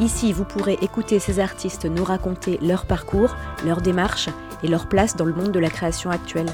Ici, 0.00 0.32
vous 0.32 0.46
pourrez 0.46 0.78
écouter 0.80 1.18
ces 1.18 1.40
artistes 1.40 1.84
nous 1.84 2.04
raconter 2.04 2.56
leur 2.62 2.86
parcours, 2.86 3.36
leur 3.66 3.82
démarche 3.82 4.30
et 4.62 4.68
leur 4.68 4.88
place 4.88 5.14
dans 5.14 5.26
le 5.26 5.34
monde 5.34 5.52
de 5.52 5.58
la 5.58 5.68
création 5.68 6.08
actuelle. 6.08 6.48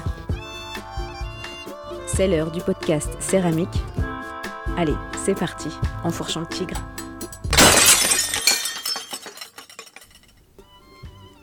C'est 2.07 2.27
l'heure 2.27 2.51
du 2.51 2.59
podcast 2.59 3.09
Céramique. 3.21 3.81
Allez, 4.75 4.95
c'est 5.23 5.33
parti, 5.33 5.69
en 6.03 6.11
fourchant 6.11 6.41
le 6.41 6.47
tigre. 6.47 6.75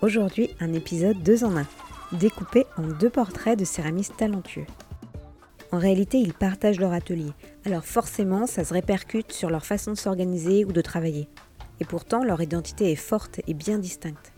Aujourd'hui, 0.03 0.51
un 0.61 0.75
épisode 0.75 1.23
2 1.23 1.45
en 1.45 1.57
1, 1.57 1.67
découpé 2.13 2.67
en 2.77 2.83
deux 2.83 3.09
portraits 3.09 3.59
de 3.59 3.65
céramistes 3.65 4.19
talentueux. 4.19 4.67
En 5.73 5.79
réalité, 5.79 6.19
ils 6.19 6.35
partagent 6.35 6.81
leur 6.81 6.93
atelier, 6.93 7.33
alors 7.65 7.87
forcément, 7.87 8.47
ça 8.47 8.63
se 8.63 8.75
répercute 8.75 9.33
sur 9.33 9.49
leur 9.49 9.65
façon 9.65 9.93
de 9.93 9.97
s'organiser 9.97 10.67
ou 10.67 10.73
de 10.73 10.83
travailler 10.83 11.29
et 11.81 11.85
pourtant 11.85 12.25
leur 12.25 12.41
identité 12.41 12.91
est 12.91 12.97
forte 12.97 13.41
et 13.47 13.55
bien 13.55 13.79
distincte. 13.79 14.33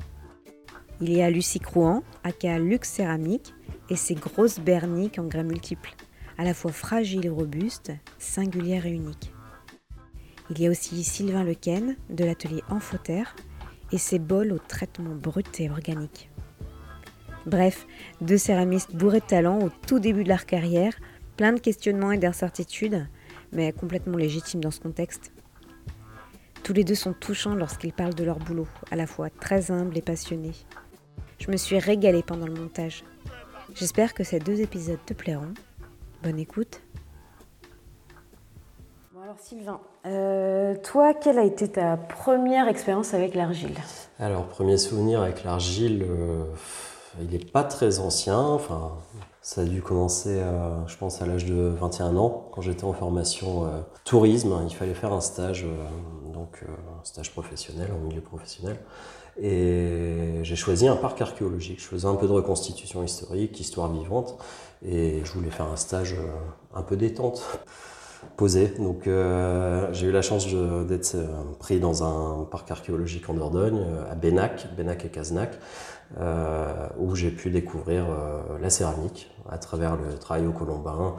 Il 1.00 1.12
y 1.12 1.20
a 1.20 1.30
Lucie 1.30 1.60
Crouan, 1.60 2.02
aka 2.24 2.58
Luxe 2.58 2.88
Céramique, 2.88 3.54
et 3.90 3.96
ses 3.96 4.14
grosses 4.14 4.58
berniques 4.58 5.18
en 5.18 5.24
grès 5.24 5.44
multiples, 5.44 5.94
à 6.38 6.44
la 6.44 6.54
fois 6.54 6.72
fragiles 6.72 7.26
et 7.26 7.30
robustes, 7.30 7.92
singulières 8.18 8.86
et 8.86 8.92
uniques. 8.92 9.32
Il 10.50 10.60
y 10.60 10.66
a 10.66 10.70
aussi 10.70 11.02
Sylvain 11.04 11.44
Lequen, 11.44 11.96
de 12.08 12.24
l'atelier 12.24 12.62
Amphoterre, 12.70 13.36
et 13.92 13.98
ses 13.98 14.18
bols 14.18 14.52
au 14.52 14.58
traitement 14.58 15.14
brut 15.14 15.60
et 15.60 15.70
organique. 15.70 16.30
Bref, 17.46 17.86
deux 18.20 18.38
céramistes 18.38 18.94
bourrés 18.94 19.20
de 19.20 19.26
talent 19.26 19.60
au 19.60 19.70
tout 19.86 20.00
début 20.00 20.24
de 20.24 20.28
leur 20.28 20.46
carrière, 20.46 20.94
plein 21.36 21.52
de 21.52 21.60
questionnements 21.60 22.12
et 22.12 22.18
d'incertitudes, 22.18 23.06
mais 23.52 23.72
complètement 23.72 24.16
légitimes 24.16 24.60
dans 24.60 24.70
ce 24.70 24.80
contexte. 24.80 25.32
Tous 26.66 26.72
les 26.72 26.82
deux 26.82 26.96
sont 26.96 27.12
touchants 27.12 27.54
lorsqu'ils 27.54 27.92
parlent 27.92 28.16
de 28.16 28.24
leur 28.24 28.40
boulot, 28.40 28.66
à 28.90 28.96
la 28.96 29.06
fois 29.06 29.30
très 29.30 29.70
humbles 29.70 29.96
et 29.96 30.02
passionnés. 30.02 30.50
Je 31.38 31.48
me 31.52 31.56
suis 31.56 31.78
régalée 31.78 32.24
pendant 32.24 32.48
le 32.48 32.54
montage. 32.54 33.04
J'espère 33.72 34.14
que 34.14 34.24
ces 34.24 34.40
deux 34.40 34.60
épisodes 34.60 34.98
te 35.06 35.14
plairont. 35.14 35.54
Bonne 36.24 36.40
écoute. 36.40 36.80
Bon 39.14 39.20
alors 39.22 39.38
Sylvain, 39.38 39.80
euh, 40.06 40.74
toi, 40.82 41.14
quelle 41.14 41.38
a 41.38 41.44
été 41.44 41.68
ta 41.68 41.96
première 41.96 42.66
expérience 42.66 43.14
avec 43.14 43.36
l'argile? 43.36 43.76
Alors, 44.18 44.48
premier 44.48 44.76
souvenir 44.76 45.22
avec 45.22 45.44
l'argile, 45.44 46.04
euh, 46.04 46.46
il 47.20 47.28
n'est 47.28 47.44
pas 47.44 47.62
très 47.62 48.00
ancien. 48.00 48.40
Enfin, 48.40 48.90
ça 49.40 49.60
a 49.60 49.64
dû 49.64 49.82
commencer, 49.82 50.40
euh, 50.40 50.84
je 50.88 50.96
pense, 50.96 51.22
à 51.22 51.26
l'âge 51.26 51.44
de 51.44 51.68
21 51.80 52.16
ans, 52.16 52.48
quand 52.50 52.60
j'étais 52.60 52.82
en 52.82 52.92
formation 52.92 53.70
tourisme. 54.04 54.58
Il 54.68 54.74
fallait 54.74 54.94
faire 54.94 55.12
un 55.12 55.20
stage 55.20 55.64
donc 56.36 56.62
euh, 56.62 56.66
un 57.00 57.04
stage 57.04 57.32
professionnel, 57.32 57.90
en 57.92 57.98
milieu 57.98 58.20
professionnel. 58.20 58.76
Et 59.40 60.40
j'ai 60.42 60.56
choisi 60.56 60.86
un 60.86 60.96
parc 60.96 61.20
archéologique. 61.20 61.80
Je 61.80 61.86
faisais 61.86 62.06
un 62.06 62.14
peu 62.14 62.26
de 62.26 62.32
reconstitution 62.32 63.02
historique, 63.02 63.58
histoire 63.58 63.90
vivante, 63.90 64.38
et 64.84 65.22
je 65.24 65.32
voulais 65.32 65.50
faire 65.50 65.66
un 65.66 65.76
stage 65.76 66.14
euh, 66.14 66.26
un 66.74 66.82
peu 66.82 66.96
détente, 66.96 67.42
posé. 68.36 68.68
Donc 68.78 69.06
euh, 69.06 69.88
j'ai 69.92 70.08
eu 70.08 70.12
la 70.12 70.22
chance 70.22 70.46
d'être 70.46 71.16
pris 71.58 71.80
dans 71.80 72.04
un 72.04 72.44
parc 72.44 72.70
archéologique 72.70 73.28
en 73.30 73.34
Dordogne, 73.34 73.84
à 74.10 74.14
Bénac, 74.14 74.68
Bénac 74.76 75.04
et 75.04 75.08
Cazenac, 75.08 75.58
où 76.98 77.14
j'ai 77.14 77.30
pu 77.30 77.50
découvrir 77.50 78.06
la 78.60 78.70
céramique 78.70 79.30
à 79.48 79.58
travers 79.58 79.96
le 79.96 80.18
travail 80.18 80.46
au 80.46 80.52
colombin. 80.52 81.16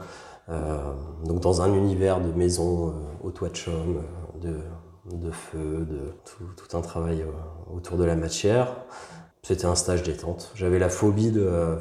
donc 1.24 1.40
dans 1.40 1.62
un 1.62 1.72
univers 1.72 2.20
de 2.20 2.32
maisons 2.32 2.94
au 3.22 3.30
toit 3.30 3.48
de 3.48 3.56
chaume, 3.56 4.02
de 4.40 4.58
de 5.12 5.30
feu, 5.30 5.86
de 5.88 6.12
tout, 6.24 6.76
un 6.76 6.80
travail 6.80 7.22
euh, 7.22 7.74
autour 7.74 7.96
de 7.96 8.04
la 8.04 8.16
matière. 8.16 8.68
C'était 9.42 9.66
un 9.66 9.74
stage 9.74 10.02
détente. 10.02 10.50
J'avais 10.54 10.78
la 10.78 10.88
phobie 10.88 11.30
de, 11.30 11.78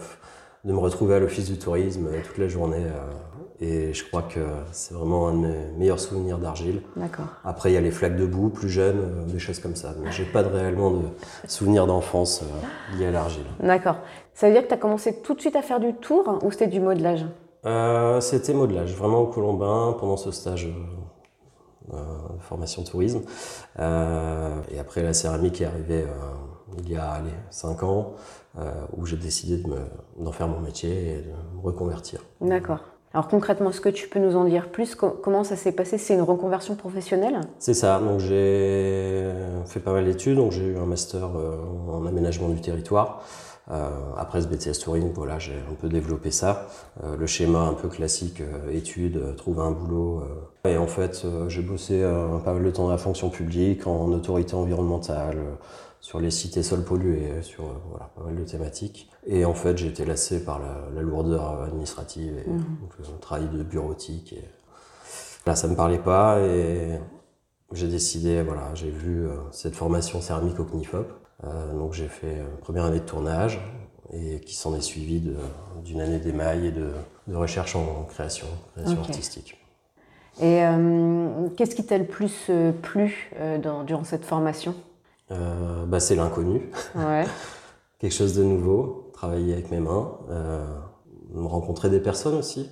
de 0.64 0.74
me 0.74 0.78
retrouver 0.78 1.16
à 1.16 1.20
l'office 1.20 1.50
du 1.50 1.58
tourisme 1.58 2.08
euh, 2.08 2.22
toute 2.26 2.38
la 2.38 2.48
journée. 2.48 2.86
Euh, 2.86 3.12
et 3.60 3.94
je 3.94 4.06
crois 4.08 4.22
que 4.22 4.40
c'est 4.72 4.94
vraiment 4.94 5.28
un 5.28 5.34
de 5.34 5.40
mes 5.40 5.72
meilleurs 5.78 6.00
souvenirs 6.00 6.38
d'argile. 6.38 6.84
D'accord. 6.96 7.26
Après, 7.44 7.72
il 7.72 7.74
y 7.74 7.78
a 7.78 7.82
les 7.82 7.90
flaques 7.90 8.16
de 8.16 8.28
boue, 8.28 8.50
plus 8.50 8.70
jeunes, 8.70 9.26
des 9.26 9.40
choses 9.40 9.60
comme 9.60 9.76
ça. 9.76 9.96
Mais 10.00 10.12
j'ai 10.12 10.26
pas 10.26 10.44
de, 10.44 10.50
réellement 10.50 10.92
de 10.92 11.02
souvenirs 11.48 11.88
d'enfance 11.88 12.44
liés 12.96 13.08
à 13.08 13.12
l'argile. 13.12 13.46
D'accord. 13.60 13.96
Ça 14.36 14.48
veut 14.48 14.54
dire 14.54 14.62
que 14.62 14.68
tu 14.68 14.76
as 14.76 14.78
commencé 14.78 15.22
tout 15.22 15.34
de 15.34 15.42
suite 15.42 15.56
à 15.56 15.64
faire 15.64 15.80
du 15.80 15.96
tour 15.96 16.38
ou 16.44 16.52
c'était 16.52 16.68
du 16.68 16.80
modelage? 16.80 17.26
C'était 18.20 18.54
modelage, 18.54 18.96
vraiment 18.96 19.22
au 19.22 19.26
Colombin, 19.26 19.98
pendant 20.00 20.18
ce 20.18 20.30
stage 20.30 20.70
formation 22.40 22.84
tourisme. 22.84 23.22
Euh, 23.80 24.56
et 24.72 24.80
après, 24.80 25.04
la 25.04 25.14
céramique 25.14 25.62
est 25.62 25.66
arrivée 25.66 26.04
euh, 26.04 26.78
il 26.80 26.92
y 26.92 26.96
a 26.96 27.10
allez, 27.12 27.30
5 27.50 27.84
ans, 27.84 28.14
où 28.98 29.06
j'ai 29.06 29.16
décidé 29.16 29.64
d'en 30.18 30.32
faire 30.32 30.48
mon 30.48 30.60
métier 30.60 31.12
et 31.12 31.18
de 31.22 31.32
me 31.56 31.62
reconvertir. 31.64 32.22
D'accord. 32.42 32.80
Alors 33.14 33.30
concrètement, 33.30 33.70
est-ce 33.70 33.80
que 33.80 33.90
tu 33.90 34.10
peux 34.10 34.20
nous 34.20 34.36
en 34.36 34.44
dire 34.44 34.70
plus? 34.70 34.96
Comment 34.96 35.44
ça 35.46 35.56
s'est 35.56 35.72
passé? 35.72 35.98
C'est 35.98 36.14
une 36.14 36.22
reconversion 36.22 36.76
professionnelle? 36.76 37.40
C'est 37.58 37.74
ça. 37.74 38.00
Donc 38.00 38.20
j'ai 38.20 39.32
fait 39.66 39.80
pas 39.80 39.94
mal 39.94 40.06
d'études. 40.06 40.36
Donc 40.36 40.52
j'ai 40.52 40.66
eu 40.66 40.78
un 40.78 40.86
master 40.86 41.30
en 41.88 42.06
aménagement 42.06 42.50
du 42.50 42.60
territoire. 42.60 43.24
Euh, 43.70 43.90
après 44.18 44.42
ce 44.42 44.48
BTS 44.48 44.80
Touring, 44.84 45.12
voilà, 45.14 45.40
j'ai 45.40 45.56
un 45.70 45.74
peu 45.74 45.90
développé 45.90 46.32
ça. 46.32 46.68
Euh, 47.04 47.18
le 47.18 47.28
schéma 47.28 47.60
un 47.60 47.74
peu 47.74 47.90
classique, 47.90 48.40
euh, 48.42 48.72
études, 48.72 49.36
trouver 49.36 49.62
un 49.62 49.72
boulot. 49.72 50.24
Et 50.66 50.78
en 50.78 50.88
fait, 50.88 51.26
j'ai 51.48 51.62
bossé 51.62 52.02
pas 52.44 52.54
mal 52.54 52.64
de 52.64 52.72
temps 52.72 52.84
dans 52.84 52.92
la 52.92 52.98
fonction 52.98 53.30
publique, 53.30 53.88
en 53.88 54.12
autorité 54.12 54.54
environnementale, 54.56 55.38
sur 56.02 56.20
les 56.20 56.30
cités 56.30 56.62
sols 56.62 56.84
pollués, 56.84 57.42
sur 57.42 57.64
voilà, 57.90 58.10
pas 58.16 58.24
mal 58.24 58.36
de 58.36 58.44
thématiques. 58.44 59.10
Et 59.26 59.46
en 59.46 59.54
fait, 59.54 59.78
j'ai 59.78 59.88
été 59.88 60.06
lassé 60.06 60.44
par 60.44 60.60
la, 60.60 61.02
lourdeur 61.02 61.62
administrative 61.62 62.34
et 62.46 62.50
mmh. 62.50 62.66
le 63.00 63.20
travail 63.20 63.48
de 63.48 63.64
bureautique. 63.64 64.34
Et... 64.34 64.44
Là, 65.46 65.56
ça 65.56 65.70
me 65.70 65.76
parlait 65.76 66.00
pas 66.00 66.42
et 66.42 67.00
j'ai 67.72 67.88
décidé, 67.88 68.44
voilà, 68.44 68.74
j'ai 68.74 68.90
vu 68.90 69.26
cette 69.52 69.76
formation 69.76 70.20
céramique 70.20 70.60
au 70.60 70.66
CNIFOP. 70.66 71.27
Euh, 71.44 71.74
donc 71.74 71.94
j'ai 71.94 72.08
fait 72.08 72.38
une 72.38 72.58
première 72.62 72.86
année 72.86 73.00
de 73.00 73.06
tournage 73.06 73.60
et 74.12 74.40
qui 74.40 74.56
s'en 74.56 74.76
est 74.76 74.82
suivi 74.82 75.22
d'une 75.84 76.02
année 76.02 76.20
d'émail 76.20 76.68
et 76.68 76.72
de, 76.72 76.92
de, 77.28 77.36
recherche 77.36 77.76
en 77.76 78.06
création, 78.10 78.48
création 78.76 79.00
artistique. 79.00 79.58
Et 80.40 80.64
euh, 80.64 81.48
qu'est-ce 81.56 81.76
qui 81.76 81.86
t'a 81.86 81.98
le 81.98 82.06
plus 82.06 82.48
euh, 82.50 82.72
plu 82.72 83.32
dans, 83.62 83.84
durant 83.84 84.04
cette 84.04 84.26
formation? 84.26 84.74
Bah, 85.30 86.00
C'est 86.00 86.16
l'inconnu. 86.16 86.62
Ouais. 86.96 87.26
Quelque 88.00 88.14
chose 88.14 88.36
de 88.36 88.44
nouveau, 88.44 89.10
travailler 89.14 89.54
avec 89.54 89.72
mes 89.72 89.80
mains, 89.80 90.12
rencontrer 91.36 91.90
des 91.90 92.00
personnes 92.00 92.36
aussi, 92.36 92.72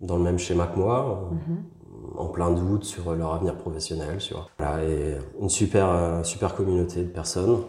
dans 0.00 0.16
le 0.16 0.22
même 0.22 0.38
schéma 0.38 0.66
que 0.66 0.78
moi, 0.78 1.30
mm-hmm. 1.32 2.18
en 2.18 2.26
plein 2.26 2.50
doute 2.50 2.84
sur 2.84 3.12
leur 3.14 3.32
avenir 3.34 3.56
professionnel. 3.56 4.20
Sur, 4.20 4.50
voilà, 4.58 4.84
et 4.84 5.16
une 5.40 5.48
super, 5.48 6.20
super 6.22 6.54
communauté 6.54 7.02
de 7.02 7.08
personnes 7.08 7.62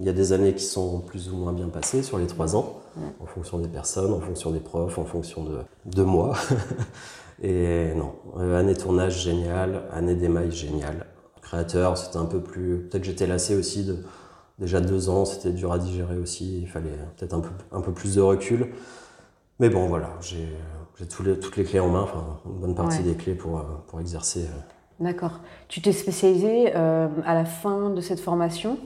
il 0.00 0.06
y 0.06 0.08
a 0.08 0.12
des 0.12 0.32
années 0.32 0.54
qui 0.54 0.64
sont 0.64 1.00
plus 1.00 1.30
ou 1.30 1.36
moins 1.36 1.52
bien 1.52 1.68
passées 1.68 2.02
sur 2.02 2.18
les 2.18 2.26
trois 2.26 2.56
ans, 2.56 2.80
en 3.20 3.26
fonction 3.26 3.58
des 3.58 3.68
personnes, 3.68 4.12
en 4.12 4.20
fonction 4.20 4.50
des 4.50 4.60
profs, 4.60 4.98
en 4.98 5.04
fonction 5.04 5.44
de, 5.44 5.58
de 5.84 6.02
moi. 6.02 6.34
Et 7.42 7.94
non, 7.94 8.14
euh, 8.38 8.58
année 8.58 8.74
tournage 8.74 9.22
génial, 9.22 9.82
année 9.92 10.14
d'émail 10.14 10.50
génial. 10.50 11.06
Créateur, 11.42 11.96
c'était 11.96 12.18
un 12.18 12.26
peu 12.26 12.40
plus. 12.40 12.88
Peut-être 12.90 13.04
j'étais 13.04 13.26
lassé 13.26 13.56
aussi 13.56 13.84
de 13.84 13.96
déjà 14.58 14.80
deux 14.80 15.08
ans, 15.08 15.24
c'était 15.24 15.52
dur 15.52 15.72
à 15.72 15.78
digérer 15.78 16.18
aussi. 16.18 16.60
Il 16.62 16.68
fallait 16.68 16.98
peut-être 17.16 17.34
un 17.34 17.40
peu, 17.40 17.50
un 17.72 17.80
peu 17.80 17.92
plus 17.92 18.16
de 18.16 18.20
recul. 18.20 18.68
Mais 19.58 19.68
bon, 19.68 19.86
voilà, 19.86 20.10
j'ai 20.20 20.48
toutes 21.08 21.56
les 21.56 21.64
clés 21.64 21.80
en 21.80 21.88
main, 21.88 22.02
enfin 22.02 22.40
une 22.46 22.60
bonne 22.60 22.74
partie 22.74 23.02
des 23.02 23.14
clés 23.14 23.34
pour, 23.34 23.62
pour 23.86 24.00
exercer. 24.00 24.42
Euh. 24.42 25.04
D'accord. 25.04 25.40
Tu 25.68 25.80
t'es 25.80 25.92
spécialisé 25.92 26.72
euh, 26.76 27.08
à 27.24 27.34
la 27.34 27.46
fin 27.46 27.90
de 27.90 28.00
cette 28.02 28.20
formation? 28.20 28.78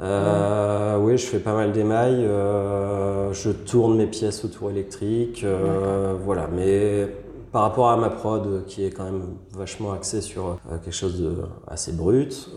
Euh, 0.00 0.96
oui, 0.98 1.18
je 1.18 1.26
fais 1.26 1.38
pas 1.38 1.54
mal 1.54 1.72
d'émail. 1.72 2.24
Euh, 2.24 3.32
je 3.32 3.50
tourne 3.50 3.96
mes 3.96 4.06
pièces 4.06 4.44
autour 4.44 4.70
électriques. 4.70 5.44
Euh, 5.44 6.14
voilà, 6.24 6.48
mais 6.52 7.08
par 7.52 7.62
rapport 7.62 7.90
à 7.90 7.96
ma 7.96 8.08
prod 8.08 8.64
qui 8.66 8.84
est 8.84 8.90
quand 8.90 9.04
même 9.04 9.22
vachement 9.52 9.92
axée 9.92 10.22
sur 10.22 10.58
quelque 10.84 10.94
chose 10.94 11.20
de 11.20 11.42
assez 11.66 11.92
brut, 11.92 12.50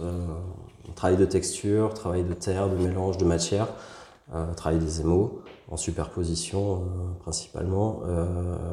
travail 0.96 1.18
de 1.18 1.26
texture, 1.26 1.94
travail 1.94 2.24
de 2.24 2.34
terre, 2.34 2.70
de 2.70 2.78
mélange, 2.78 3.18
de 3.18 3.26
matière, 3.26 3.68
travail 4.56 4.80
des 4.80 5.02
émaux 5.02 5.42
en 5.70 5.76
superposition 5.76 6.84
principalement. 7.20 8.04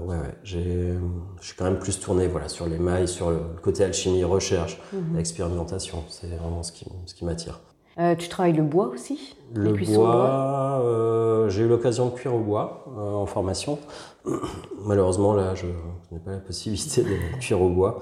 ouais, 0.06 0.14
ouais, 0.14 0.34
j'ai, 0.44 0.94
je 1.40 1.46
suis 1.46 1.56
quand 1.56 1.64
même 1.64 1.80
plus 1.80 1.98
tourné 1.98 2.28
voilà, 2.28 2.48
sur 2.48 2.68
les 2.68 2.78
mailles, 2.78 3.08
sur 3.08 3.30
le 3.30 3.40
côté 3.60 3.82
alchimie, 3.82 4.22
recherche, 4.22 4.80
mhm. 4.92 5.18
expérimentation. 5.18 6.04
C'est 6.08 6.28
vraiment 6.28 6.62
ce 6.62 6.70
qui, 6.70 6.86
ce 7.06 7.14
qui 7.14 7.24
m'attire. 7.24 7.58
Euh, 7.98 8.14
tu 8.14 8.28
travailles 8.28 8.54
le 8.54 8.62
bois 8.62 8.88
aussi 8.88 9.36
Le 9.52 9.72
bois, 9.72 10.80
euh, 10.82 11.48
j'ai 11.50 11.64
eu 11.64 11.68
l'occasion 11.68 12.06
de 12.06 12.14
cuire 12.14 12.34
au 12.34 12.40
bois 12.40 12.86
euh, 12.96 13.12
en 13.12 13.26
formation. 13.26 13.78
Malheureusement, 14.84 15.34
là, 15.34 15.54
je 15.54 15.66
n'ai 16.10 16.18
pas 16.18 16.30
la 16.30 16.38
possibilité 16.38 17.02
de 17.02 17.16
cuire 17.40 17.60
au 17.60 17.68
bois. 17.68 18.00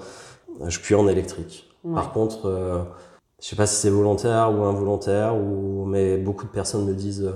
Je 0.65 0.79
cuis 0.79 0.95
en 0.95 1.07
électrique. 1.07 1.67
Par 1.95 2.13
contre, 2.13 2.43
je 2.43 3.47
ne 3.47 3.49
sais 3.49 3.55
pas 3.55 3.65
si 3.65 3.75
c'est 3.75 3.89
volontaire 3.89 4.53
ou 4.53 4.63
involontaire, 4.65 5.35
ou... 5.35 5.85
mais 5.85 6.17
beaucoup 6.17 6.45
de 6.45 6.51
personnes 6.51 6.85
me 6.85 6.93
disent, 6.93 7.27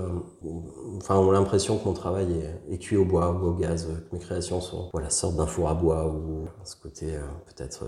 enfin, 0.98 1.16
ont 1.16 1.32
l'impression 1.32 1.76
que 1.78 1.84
mon 1.84 1.94
travail 1.94 2.28
est, 2.70 2.78
cuit 2.78 2.96
au 2.96 3.04
bois 3.04 3.32
ou 3.32 3.48
au 3.48 3.52
gaz, 3.54 3.88
que 3.88 4.14
mes 4.14 4.20
créations 4.20 4.60
sont, 4.60 4.90
voilà, 4.92 5.10
sortent 5.10 5.34
d'un 5.34 5.46
four 5.46 5.68
à 5.68 5.74
bois 5.74 6.06
ou 6.06 6.44
ce 6.62 6.76
côté 6.76 7.06
peut-être 7.46 7.86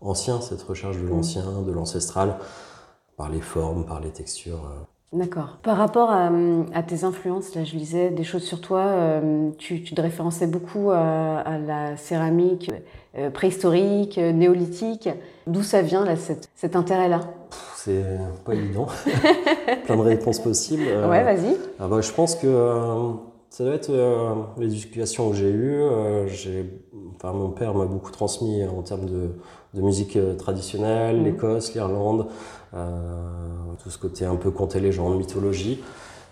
ancien, 0.00 0.40
cette 0.40 0.62
recherche 0.62 0.96
de 0.96 1.06
l'ancien, 1.06 1.62
de 1.64 1.70
l'ancestral 1.70 2.38
par 3.16 3.30
les 3.30 3.40
formes, 3.40 3.84
par 3.84 4.00
les 4.00 4.10
textures. 4.10 4.64
Euh. 4.64 5.18
D'accord. 5.18 5.58
Par 5.62 5.76
rapport 5.76 6.10
à, 6.10 6.30
tes 6.86 7.04
influences, 7.04 7.54
là 7.54 7.64
je 7.64 7.76
lisais 7.76 8.08
des 8.08 8.24
choses 8.24 8.44
sur 8.44 8.62
toi, 8.62 8.80
euh, 8.80 9.50
tu, 9.58 9.82
te 9.82 10.00
référençais 10.00 10.46
beaucoup 10.46 10.90
à, 10.90 11.58
la 11.58 11.98
céramique 11.98 12.70
euh, 13.18 13.28
préhistorique, 13.28 14.16
néolithique. 14.16 15.10
D'où 15.46 15.62
ça 15.62 15.82
vient 15.82 16.06
là, 16.06 16.14
cet 16.16 16.76
intérêt-là? 16.76 17.20
C'est 17.76 18.02
pas 18.46 18.54
évident. 18.54 18.86
Plein 19.84 19.96
de 19.96 20.02
réponses 20.02 20.38
possibles. 20.38 20.84
ouais, 20.86 21.24
vas-y. 21.24 21.58
Ah 21.78 21.88
bah, 21.88 22.00
je 22.00 22.12
pense 22.12 22.34
que 22.34 23.12
ça 23.52 23.64
doit 23.64 23.74
être 23.74 23.92
l'éducation 24.56 25.28
que 25.30 25.36
j'ai 25.36 25.50
eue. 25.50 25.82
enfin, 27.16 27.32
mon 27.32 27.50
père 27.50 27.74
m'a 27.74 27.84
beaucoup 27.84 28.10
transmis 28.10 28.64
en 28.64 28.80
termes 28.82 29.04
de, 29.04 29.30
de 29.74 29.80
musique 29.82 30.18
traditionnelle, 30.38 31.20
mmh. 31.20 31.24
l'Écosse, 31.24 31.74
l'Irlande. 31.74 32.28
Euh, 32.74 33.74
tout 33.82 33.90
ce 33.90 33.98
côté 33.98 34.24
un 34.24 34.36
peu 34.36 34.50
conte 34.50 34.74
légende, 34.76 35.18
mythologie. 35.18 35.82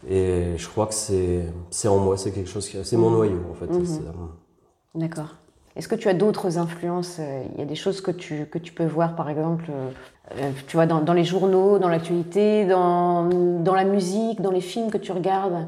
Et 0.09 0.55
je 0.57 0.69
crois 0.69 0.87
que 0.87 0.95
c'est 0.95 1.89
en 1.89 1.99
moi, 1.99 2.17
c'est 2.17 2.33
quelque 2.33 2.49
chose 2.49 2.67
qui. 2.69 2.79
C'est 2.83 2.97
mon 2.97 3.11
noyau, 3.11 3.41
en 3.51 3.55
fait. 3.55 3.71
Euh, 3.71 4.13
D'accord. 4.95 5.35
Est-ce 5.77 5.89
que 5.89 5.95
tu 5.95 6.09
as 6.09 6.15
d'autres 6.15 6.59
influences 6.59 7.19
euh, 7.21 7.43
Il 7.55 7.61
y 7.61 7.63
a 7.63 7.67
des 7.67 7.75
choses 7.75 8.01
que 8.01 8.11
tu, 8.11 8.47
que 8.47 8.59
tu 8.59 8.73
peux 8.73 8.87
voir, 8.87 9.15
par 9.15 9.31
exemple, 9.31 9.71
tu 10.67 10.77
vois, 10.77 10.87
dans, 10.87 11.01
dans 11.01 11.13
les 11.13 11.25
journaux, 11.25 11.79
dans 11.79 11.89
l'actualité, 11.89 12.65
dans, 12.67 13.25
dans, 13.25 13.75
la 13.75 13.85
musique, 13.85 14.41
dans 14.41 14.53
les 14.53 14.61
films 14.61 14.91
que 14.91 14.99
tu 14.99 15.11
regardes? 15.11 15.67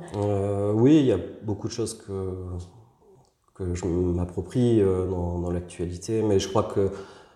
Oui, 0.74 0.98
il 0.98 1.06
y 1.06 1.12
a 1.12 1.18
beaucoup 1.42 1.66
de 1.66 1.72
choses 1.72 1.94
que, 1.94 2.34
que 3.54 3.74
je 3.74 3.84
m'approprie 3.86 4.80
dans, 4.80 5.40
dans 5.40 5.50
l'actualité, 5.50 6.22
mais 6.22 6.38
je 6.38 6.48
crois 6.48 6.62
que 6.62 6.90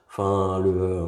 enfin, 0.09 0.61
le, 0.61 1.05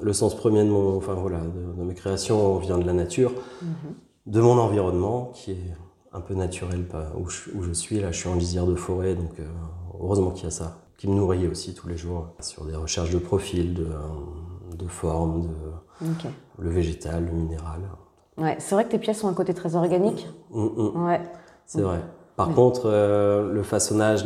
le 0.00 0.12
sens 0.12 0.34
premier 0.34 0.64
de, 0.64 0.70
mon, 0.70 0.96
enfin, 0.96 1.14
voilà, 1.14 1.40
de, 1.40 1.82
mes 1.82 1.94
créations 1.94 2.58
vient 2.58 2.78
de 2.78 2.86
la 2.86 2.92
nature, 2.92 3.32
mhm. 3.62 3.94
de 4.26 4.40
mon 4.40 4.58
environnement 4.58 5.30
qui 5.34 5.52
est 5.52 5.74
un 6.12 6.20
peu 6.20 6.34
naturel 6.34 6.84
où 7.16 7.28
je, 7.28 7.50
où 7.54 7.62
je 7.62 7.72
suis. 7.72 8.00
Là, 8.00 8.12
je 8.12 8.18
suis 8.18 8.28
en 8.28 8.34
lisière 8.34 8.66
de 8.66 8.74
forêt, 8.74 9.14
donc 9.14 9.38
euh, 9.38 9.46
heureusement 10.00 10.30
qu'il 10.30 10.44
y 10.44 10.46
a 10.46 10.50
ça, 10.50 10.78
qui 10.98 11.08
me 11.08 11.14
nourrit 11.14 11.46
aussi 11.46 11.74
tous 11.74 11.88
les 11.88 11.96
jours 11.96 12.26
sur 12.40 12.64
des 12.64 12.76
recherches 12.76 13.10
de 13.10 13.18
profil, 13.18 13.72
de, 13.72 13.88
de 14.76 14.86
forme, 14.88 15.42
de, 15.42 16.08
le 16.58 16.70
végétal, 16.70 17.24
le 17.24 17.32
minéral. 17.32 17.80
Ouais, 18.36 18.56
c'est 18.58 18.74
vrai 18.74 18.84
que 18.84 18.90
tes 18.90 18.98
pièces 18.98 19.24
ont 19.24 19.28
un 19.28 19.34
côté 19.34 19.54
très 19.54 19.76
organique. 19.76 20.28
Mm, 20.50 20.64
mm. 20.64 21.06
Ouais. 21.06 21.20
C'est 21.66 21.80
vrai. 21.80 22.00
Par 22.36 22.54
contre, 22.54 22.82
euh, 22.84 23.52
le 23.52 23.62
façonnage 23.62 24.24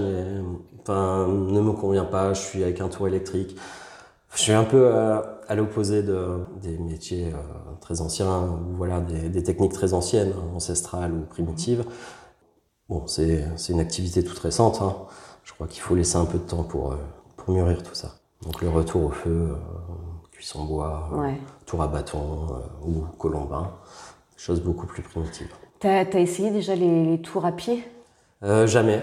enfin, 0.80 1.26
ne 1.28 1.60
me 1.60 1.72
convient 1.72 2.04
pas. 2.04 2.34
Je 2.34 2.40
suis 2.40 2.62
avec 2.62 2.80
un 2.80 2.88
tour 2.88 3.06
électrique. 3.08 3.56
Je 4.34 4.40
suis 4.40 4.52
un 4.52 4.64
peu 4.64 4.86
euh, 4.86 5.20
à 5.48 5.54
l'opposé 5.54 6.02
de, 6.02 6.40
des 6.60 6.78
métiers 6.78 7.32
euh, 7.32 7.38
très 7.80 8.00
anciens, 8.00 8.42
ou 8.42 8.76
voilà, 8.76 9.00
des, 9.00 9.42
techniques 9.42 9.72
très 9.72 9.94
anciennes, 9.94 10.32
ancestrales 10.54 11.12
ou 11.12 11.20
primitives. 11.22 11.84
Bon, 12.88 13.06
c'est 13.06 13.46
une 13.68 13.80
activité 13.80 14.22
toute 14.24 14.38
récente. 14.38 14.80
Hein. 14.82 14.94
Je 15.44 15.52
crois 15.52 15.66
qu'il 15.66 15.80
faut 15.82 15.94
laisser 15.94 16.16
un 16.16 16.24
peu 16.24 16.38
de 16.38 16.44
temps 16.44 16.62
pour, 16.62 16.92
euh, 16.92 16.96
pour 17.36 17.54
mûrir 17.54 17.82
tout 17.82 17.94
ça. 17.94 18.16
Donc 18.42 18.60
le 18.60 18.68
retour 18.68 19.04
au 19.04 19.10
feu, 19.10 19.56
cuisson 20.32 20.64
bois, 20.64 21.10
tour 21.64 21.82
à 21.82 21.86
bâton 21.86 22.48
ou 22.84 23.02
colombin, 23.18 23.70
choses 24.36 24.60
beaucoup 24.60 24.86
plus 24.86 25.02
primitives. 25.02 25.52
T'as 25.78 26.04
as 26.04 26.18
essayé 26.18 26.50
déjà 26.50 26.74
les 26.74 27.20
tours 27.22 27.44
à 27.44 27.52
pied? 27.52 27.84
Euh, 28.44 28.66
jamais. 28.66 29.00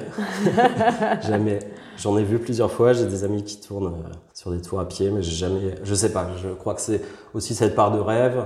jamais. 1.21 1.59
J'en 1.97 2.17
ai 2.17 2.23
vu 2.23 2.39
plusieurs 2.39 2.71
fois. 2.71 2.93
J'ai 2.93 3.05
des 3.05 3.23
amis 3.23 3.43
qui 3.43 3.59
tournent 3.59 3.87
euh, 3.87 4.13
sur 4.33 4.51
des 4.51 4.61
tours 4.61 4.79
à 4.79 4.87
pied, 4.87 5.09
mais 5.11 5.21
j'ai 5.21 5.35
jamais. 5.35 5.75
Je 5.83 5.95
sais 5.95 6.11
pas. 6.11 6.27
Je 6.37 6.49
crois 6.49 6.73
que 6.73 6.81
c'est 6.81 7.01
aussi 7.33 7.55
cette 7.55 7.75
part 7.75 7.91
de 7.91 7.99
rêve, 7.99 8.45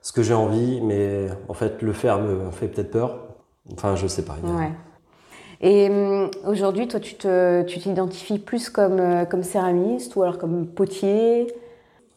ce 0.00 0.12
que 0.12 0.22
j'ai 0.22 0.34
envie, 0.34 0.80
mais 0.80 1.28
en 1.48 1.54
fait, 1.54 1.80
le 1.82 1.92
faire 1.92 2.20
me 2.20 2.50
fait 2.50 2.68
peut-être 2.68 2.90
peur. 2.90 3.18
Enfin, 3.72 3.94
je 3.94 4.06
sais 4.08 4.24
pas. 4.24 4.36
Ouais. 4.42 4.72
Et 5.62 5.88
hum, 5.88 6.30
aujourd'hui, 6.46 6.88
toi, 6.88 7.00
tu 7.00 7.14
t'identifies 7.80 8.38
plus 8.38 8.68
comme, 8.68 8.98
euh, 8.98 9.24
comme 9.24 9.42
céramiste 9.42 10.16
ou 10.16 10.22
alors 10.22 10.38
comme 10.38 10.66
potier? 10.66 11.46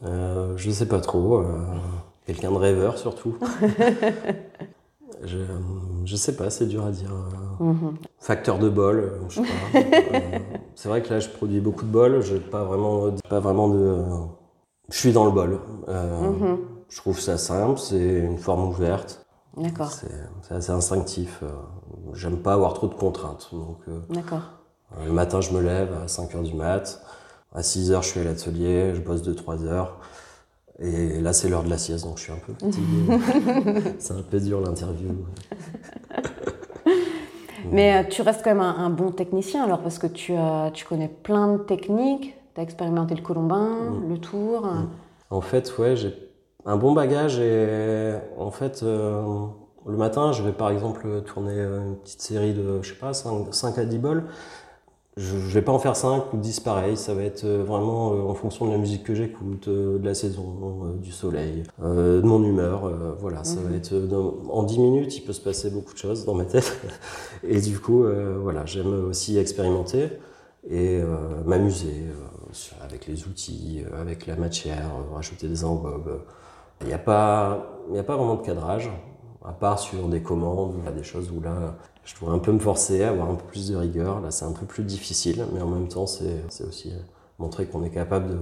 Euh, 0.04 0.56
Je 0.56 0.70
sais 0.70 0.86
pas 0.86 1.00
trop. 1.00 1.42
Quelqu'un 2.26 2.50
de 2.50 2.56
rêveur 2.56 2.98
surtout. 2.98 3.36
Je, 5.24 5.38
je 6.04 6.16
sais 6.16 6.36
pas, 6.36 6.50
c'est 6.50 6.66
dur 6.66 6.84
à 6.84 6.90
dire. 6.90 7.10
Mhm. 7.60 7.96
Facteur 8.18 8.58
de 8.58 8.68
bol, 8.68 8.98
euh, 8.98 9.10
je 9.28 9.36
sais 9.36 9.42
pas. 9.42 9.80
Euh, 10.14 10.38
c'est 10.74 10.88
vrai 10.88 11.02
que 11.02 11.12
là, 11.12 11.20
je 11.20 11.28
produis 11.28 11.60
beaucoup 11.60 11.84
de 11.84 11.90
bol. 11.90 12.20
Je 12.20 12.36
pas 12.36 12.64
vraiment, 12.64 13.10
pas 13.28 13.40
vraiment 13.40 13.68
de. 13.68 14.02
Je 14.90 14.98
suis 14.98 15.12
dans 15.12 15.24
le 15.24 15.30
bol. 15.30 15.58
Euh, 15.88 16.20
mhm. 16.20 16.58
Je 16.88 16.96
trouve 16.98 17.18
ça 17.18 17.38
simple. 17.38 17.78
C'est 17.78 17.98
une 17.98 18.38
forme 18.38 18.68
ouverte. 18.68 19.25
D'accord. 19.56 19.90
C'est 19.90 20.54
assez 20.54 20.70
instinctif. 20.70 21.42
J'aime 22.12 22.38
pas 22.38 22.52
avoir 22.52 22.74
trop 22.74 22.88
de 22.88 22.94
contraintes. 22.94 23.48
Donc. 23.52 23.78
D'accord. 24.10 24.42
Le 25.04 25.12
matin, 25.12 25.40
je 25.40 25.52
me 25.52 25.60
lève 25.60 25.92
à 26.04 26.08
5 26.08 26.34
h 26.34 26.42
du 26.42 26.54
mat. 26.54 27.02
À 27.54 27.62
6 27.62 27.90
h 27.90 28.02
je 28.02 28.08
suis 28.08 28.20
à 28.20 28.24
l'atelier. 28.24 28.94
Je 28.94 29.00
bosse 29.00 29.22
2-3 29.22 29.64
heures. 29.64 29.98
Et 30.78 31.20
là, 31.20 31.32
c'est 31.32 31.48
l'heure 31.48 31.64
de 31.64 31.70
la 31.70 31.78
sieste, 31.78 32.04
donc 32.04 32.18
je 32.18 32.24
suis 32.24 32.32
un 32.32 32.36
peu 32.36 32.52
fatigué. 32.52 33.94
c'est 33.98 34.12
un 34.12 34.22
peu 34.22 34.38
dur 34.38 34.60
l'interview. 34.60 35.08
Mais 37.72 37.96
euh, 37.96 38.08
tu 38.08 38.22
restes 38.22 38.42
quand 38.44 38.50
même 38.50 38.60
un, 38.60 38.90
bon 38.90 39.10
technicien 39.10 39.64
alors, 39.64 39.80
parce 39.80 39.98
que 39.98 40.06
tu 40.06 40.34
connais 40.84 41.08
plein 41.08 41.54
de 41.54 41.58
techniques. 41.58 42.34
Tu 42.54 42.60
as 42.60 42.62
expérimenté 42.62 43.14
le 43.14 43.22
colombin, 43.22 43.90
mm. 43.90 44.08
le 44.08 44.18
tour. 44.18 44.66
Mm. 44.66 44.88
En 45.30 45.40
fait, 45.40 45.76
ouais, 45.78 45.96
j'ai 45.96 46.14
un 46.66 46.76
bon 46.76 46.92
bagage 46.92 47.38
et 47.38 48.14
en 48.36 48.50
fait, 48.50 48.82
euh, 48.82 49.22
le 49.86 49.96
matin, 49.96 50.32
je 50.32 50.42
vais 50.42 50.52
par 50.52 50.70
exemple 50.70 51.22
tourner 51.22 51.58
une 51.58 51.96
petite 51.96 52.20
série 52.20 52.52
de, 52.52 52.82
je 52.82 52.90
sais 52.90 52.98
pas, 52.98 53.14
5, 53.14 53.54
5 53.54 53.78
à 53.78 53.84
10 53.84 53.98
bols. 53.98 54.24
Je 55.18 55.34
ne 55.34 55.40
vais 55.40 55.62
pas 55.62 55.72
en 55.72 55.78
faire 55.78 55.96
5 55.96 56.34
ou 56.34 56.36
10 56.36 56.60
pareil, 56.60 56.94
ça 56.94 57.14
va 57.14 57.22
être 57.22 57.44
euh, 57.44 57.64
vraiment 57.64 58.12
euh, 58.12 58.20
en 58.20 58.34
fonction 58.34 58.66
de 58.66 58.72
la 58.72 58.76
musique 58.76 59.02
que 59.02 59.14
j'écoute, 59.14 59.66
euh, 59.66 59.98
de 59.98 60.04
la 60.04 60.12
saison, 60.12 60.94
du 61.00 61.10
soleil, 61.10 61.62
de 61.82 62.20
mon 62.20 62.44
humeur. 62.44 62.92
voilà, 63.18 63.42
ça 63.42 63.60
va 63.60 63.70
mhm. 63.70 63.76
être 63.76 63.94
en 64.50 64.62
10 64.62 64.78
minutes, 64.78 65.16
il 65.16 65.22
peut 65.22 65.32
se 65.32 65.40
passer 65.40 65.70
beaucoup 65.70 65.94
de 65.94 65.98
choses 65.98 66.26
dans 66.26 66.34
ma 66.34 66.44
tête. 66.44 66.78
Et 67.48 67.62
du 67.62 67.78
coup, 67.78 68.04
voilà, 68.42 68.66
j'aime 68.66 69.08
aussi 69.08 69.38
expérimenter 69.38 70.10
et 70.68 71.00
m'amuser 71.46 71.94
avec 72.82 73.06
les 73.06 73.26
outils, 73.26 73.84
avec 73.98 74.26
la 74.26 74.36
matière, 74.36 74.90
rajouter 75.14 75.48
des 75.48 75.64
embobes. 75.64 76.20
Il 76.82 76.88
n'y 76.88 76.92
a, 76.92 76.98
pas, 76.98 77.66
a 77.96 78.02
pas 78.02 78.16
vraiment 78.16 78.34
de 78.34 78.42
cadrage, 78.42 78.90
à 79.44 79.52
part 79.52 79.78
sur 79.78 80.08
des 80.08 80.22
commandes, 80.22 80.74
des 80.94 81.02
choses 81.02 81.30
où 81.30 81.40
là, 81.40 81.76
je 82.04 82.14
dois 82.20 82.32
un 82.32 82.38
peu 82.38 82.52
me 82.52 82.58
forcer 82.58 83.02
à 83.02 83.10
avoir 83.10 83.30
un 83.30 83.34
peu 83.34 83.44
plus 83.44 83.68
de 83.68 83.76
rigueur. 83.76 84.20
Là, 84.20 84.30
c'est 84.30 84.44
un 84.44 84.52
peu 84.52 84.66
plus 84.66 84.84
difficile, 84.84 85.44
mais 85.52 85.60
en 85.60 85.68
même 85.68 85.88
temps, 85.88 86.06
c'est 86.06 86.64
aussi 86.66 86.90
euh, 86.90 86.98
montrer 87.38 87.66
qu'on 87.66 87.82
est 87.82 87.90
capable 87.90 88.30
de 88.30 88.38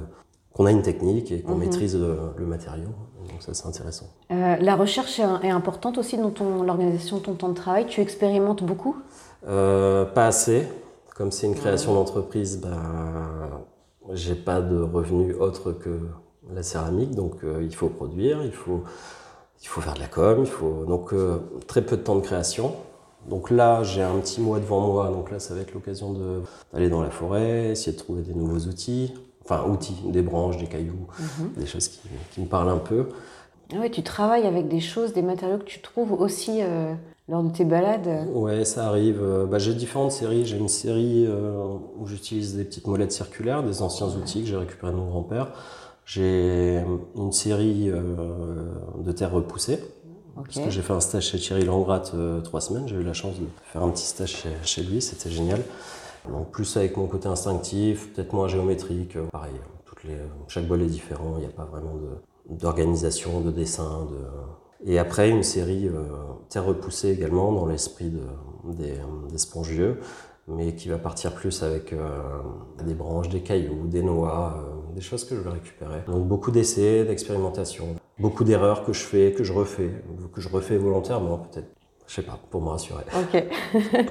qu'on 0.55 0.67
a 0.67 0.71
une 0.71 0.83
technique 0.83 1.33
et 1.33 1.43
qu'on 1.43 1.55
mhm. 1.55 1.61
maîtrise 1.61 1.97
le, 1.97 2.47
matériau. 2.47 2.91
Donc 3.29 3.43
ça, 3.43 3.53
c'est 3.55 3.67
intéressant. 3.67 4.07
Euh, 4.31 4.57
la 4.61 4.77
recherche 4.77 5.19
est, 5.19 5.51
importante 5.51 5.99
aussi 5.99 6.17
dans 6.17 6.33
l'organisation 6.63 7.19
de 7.19 7.23
ton 7.23 7.35
temps 7.35 7.49
de 7.49 7.55
travail. 7.55 7.87
Tu 7.87 8.01
expérimentes 8.01 8.63
beaucoup? 8.63 8.97
Euh, 9.49 10.05
Pas 10.05 10.29
assez. 10.29 10.69
Comme 11.17 11.33
c'est 11.33 11.49
une 11.49 11.55
création 11.55 11.95
d'entreprise, 11.95 12.61
ben, 12.61 12.79
j'ai 14.13 14.35
pas 14.35 14.61
de 14.61 14.81
revenus 14.81 15.35
autres 15.39 15.73
que 15.73 15.99
la 16.53 16.63
céramique, 16.63 17.15
donc 17.15 17.37
il 17.61 17.75
faut 17.75 17.89
produire, 17.89 18.45
il 18.45 18.53
faut, 18.53 18.83
il 19.63 19.69
faut 19.69 19.81
faire 19.81 19.95
de 19.95 20.01
la 20.01 20.09
com, 20.09 20.39
il 20.41 20.47
faut 20.47 20.85
donc 20.87 21.15
très 21.67 21.83
peu 21.83 21.97
de 21.97 22.03
temps 22.03 22.17
de 22.17 22.21
création. 22.21 22.75
Donc 23.29 23.51
là, 23.51 23.83
j'ai 23.83 24.03
un 24.03 24.19
petit 24.19 24.41
mois 24.41 24.59
devant 24.59 24.81
moi, 24.81 25.09
donc 25.09 25.31
là, 25.31 25.39
ça 25.39 25.55
va 25.55 25.61
être 25.61 25.73
l'occasion 25.73 26.15
d'aller 26.73 26.89
dans 26.89 27.03
la 27.03 27.11
forêt, 27.11 27.71
essayer 27.71 27.93
de 27.93 27.99
trouver 27.99 28.23
des 28.23 28.35
nouveaux 28.35 28.69
outils, 28.69 29.15
enfin 29.45 29.65
outils, 29.69 29.97
des 30.07 30.23
branches, 30.23 30.59
des 30.59 30.67
cailloux, 30.67 31.07
mhm. 31.19 31.53
des 31.57 31.67
choses 31.67 31.89
qui, 31.89 32.41
me 32.41 32.47
parlent 32.47 32.69
un 32.69 32.79
peu. 32.79 33.09
Ah 33.73 33.77
oui, 33.81 33.91
tu 33.91 34.03
travailles 34.03 34.47
avec 34.47 34.69
des 34.69 34.81
choses, 34.81 35.15
des 35.15 35.23
matériaux 35.23 35.59
que 35.59 35.65
tu 35.65 35.81
trouves 35.81 36.13
aussi 36.13 36.61
lors 37.29 37.43
de 37.43 37.49
tes 37.49 37.65
balades 37.65 38.29
Ouais, 38.35 38.67
ça 38.67 38.87
arrive. 38.87 39.23
Bah, 39.51 39.59
j'ai 39.59 39.73
différentes 39.73 40.13
séries. 40.13 40.45
J'ai 40.45 40.59
une 40.59 40.69
série 40.69 41.27
où 41.99 42.07
j'utilise 42.07 42.57
des 42.57 42.65
petites 42.65 42.87
molettes 42.87 43.13
circulaires, 43.13 43.63
des 43.63 43.81
anciens 43.81 44.09
outils 44.09 44.43
que 44.43 44.49
j'ai 44.49 44.57
récupérés 44.57 44.93
de 44.93 44.99
mon 44.99 45.07
grand-père. 45.07 45.53
J'ai 46.05 46.83
une 47.17 47.33
série 47.33 47.91
de 47.91 49.13
terre 49.13 49.33
repoussée 49.33 49.81
parce 50.35 50.59
que 50.59 50.71
j'ai 50.71 50.83
fait 50.83 50.93
un 50.93 51.01
stage 51.01 51.29
chez 51.29 51.39
Thierry 51.39 51.65
Langratte 51.65 52.13
euh, 52.15 52.41
trois 52.41 52.61
semaines. 52.61 52.89
J'ai 52.89 52.97
eu 52.97 53.03
la 53.03 53.13
chance 53.13 53.39
de 53.39 53.47
faire 53.73 53.83
un 53.83 53.91
petit 53.91 54.07
stage 54.07 54.45
chez, 54.63 54.83
lui, 54.83 55.01
c'était 55.01 55.31
génial. 55.31 55.61
Donc 56.29 56.51
plus 56.51 56.77
avec 56.77 56.97
mon 56.97 57.07
côté 57.07 57.29
instinctif, 57.29 58.13
peut-être 58.13 58.33
moins 58.33 58.49
géométrique. 58.49 59.17
Euh, 59.17 59.27
pareil, 59.31 59.55
toutes 59.85 60.05
les, 60.05 60.17
chaque 60.49 60.67
bol 60.67 60.83
est 60.83 60.87
différent. 60.87 61.35
Il 61.37 61.41
n'y 61.41 61.47
a 61.47 61.51
pas 61.51 61.65
vraiment 61.65 61.95
d'organisation, 62.49 63.41
de, 63.41 63.51
dessin. 63.51 64.07
De... 64.11 64.91
Et 64.91 64.99
après 64.99 65.31
une 65.31 65.43
série 65.43 65.89
euh, 65.89 66.03
terre 66.49 66.65
repoussée 66.65 67.11
également 67.11 67.53
dans 67.53 67.67
l'esprit 67.67 68.11
de, 68.11 68.23
des, 68.73 68.95
des, 69.31 69.39
spongieux, 69.39 70.01
mais 70.49 70.75
qui 70.75 70.89
va 70.89 70.99
partir 70.99 71.35
plus 71.35 71.63
avec 71.63 71.95
des 72.85 72.95
branches, 72.95 73.29
des 73.29 73.41
cailloux, 73.41 73.87
des 73.87 74.03
noix, 74.03 74.63
des 74.95 75.01
choses 75.01 75.25
que 75.25 75.35
je 75.35 75.41
vais 75.41 75.51
récupérer. 75.51 76.01
Donc 76.07 76.27
beaucoup 76.27 76.51
d'essais, 76.51 77.05
d'expérimentation 77.05 77.97
beaucoup 78.19 78.45
d'erreurs 78.45 78.85
que 78.85 78.93
je 78.93 79.03
fais, 79.03 79.33
que 79.33 79.45
je 79.45 79.53
refais, 79.53 79.91
que 80.33 80.41
je 80.41 80.49
refais 80.49 80.77
volontairement 80.77 81.39
peut-être. 81.39 81.69
Je 82.07 82.15
sais 82.15 82.23
pas, 82.23 82.39
pour 82.51 82.61
me 82.61 82.69
rassurer. 82.69 83.05
Ok. 83.15 83.45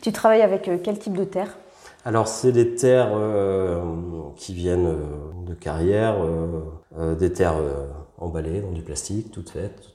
tu 0.00 0.12
travailles 0.12 0.42
avec 0.42 0.68
euh, 0.68 0.78
quel 0.82 0.98
type 0.98 1.16
de 1.16 1.24
terre? 1.24 1.58
Alors 2.04 2.28
c'est 2.28 2.52
des 2.52 2.74
terres 2.74 3.12
euh, 3.14 3.82
qui 4.36 4.54
viennent 4.54 4.86
euh, 4.86 5.46
de 5.46 5.54
carrière, 5.54 6.16
des 7.18 7.32
terres 7.32 7.60
emballées 8.18 8.60
dans 8.60 8.72
du 8.72 8.82
plastique, 8.82 9.30
toutes 9.30 9.50
faites, 9.50 9.90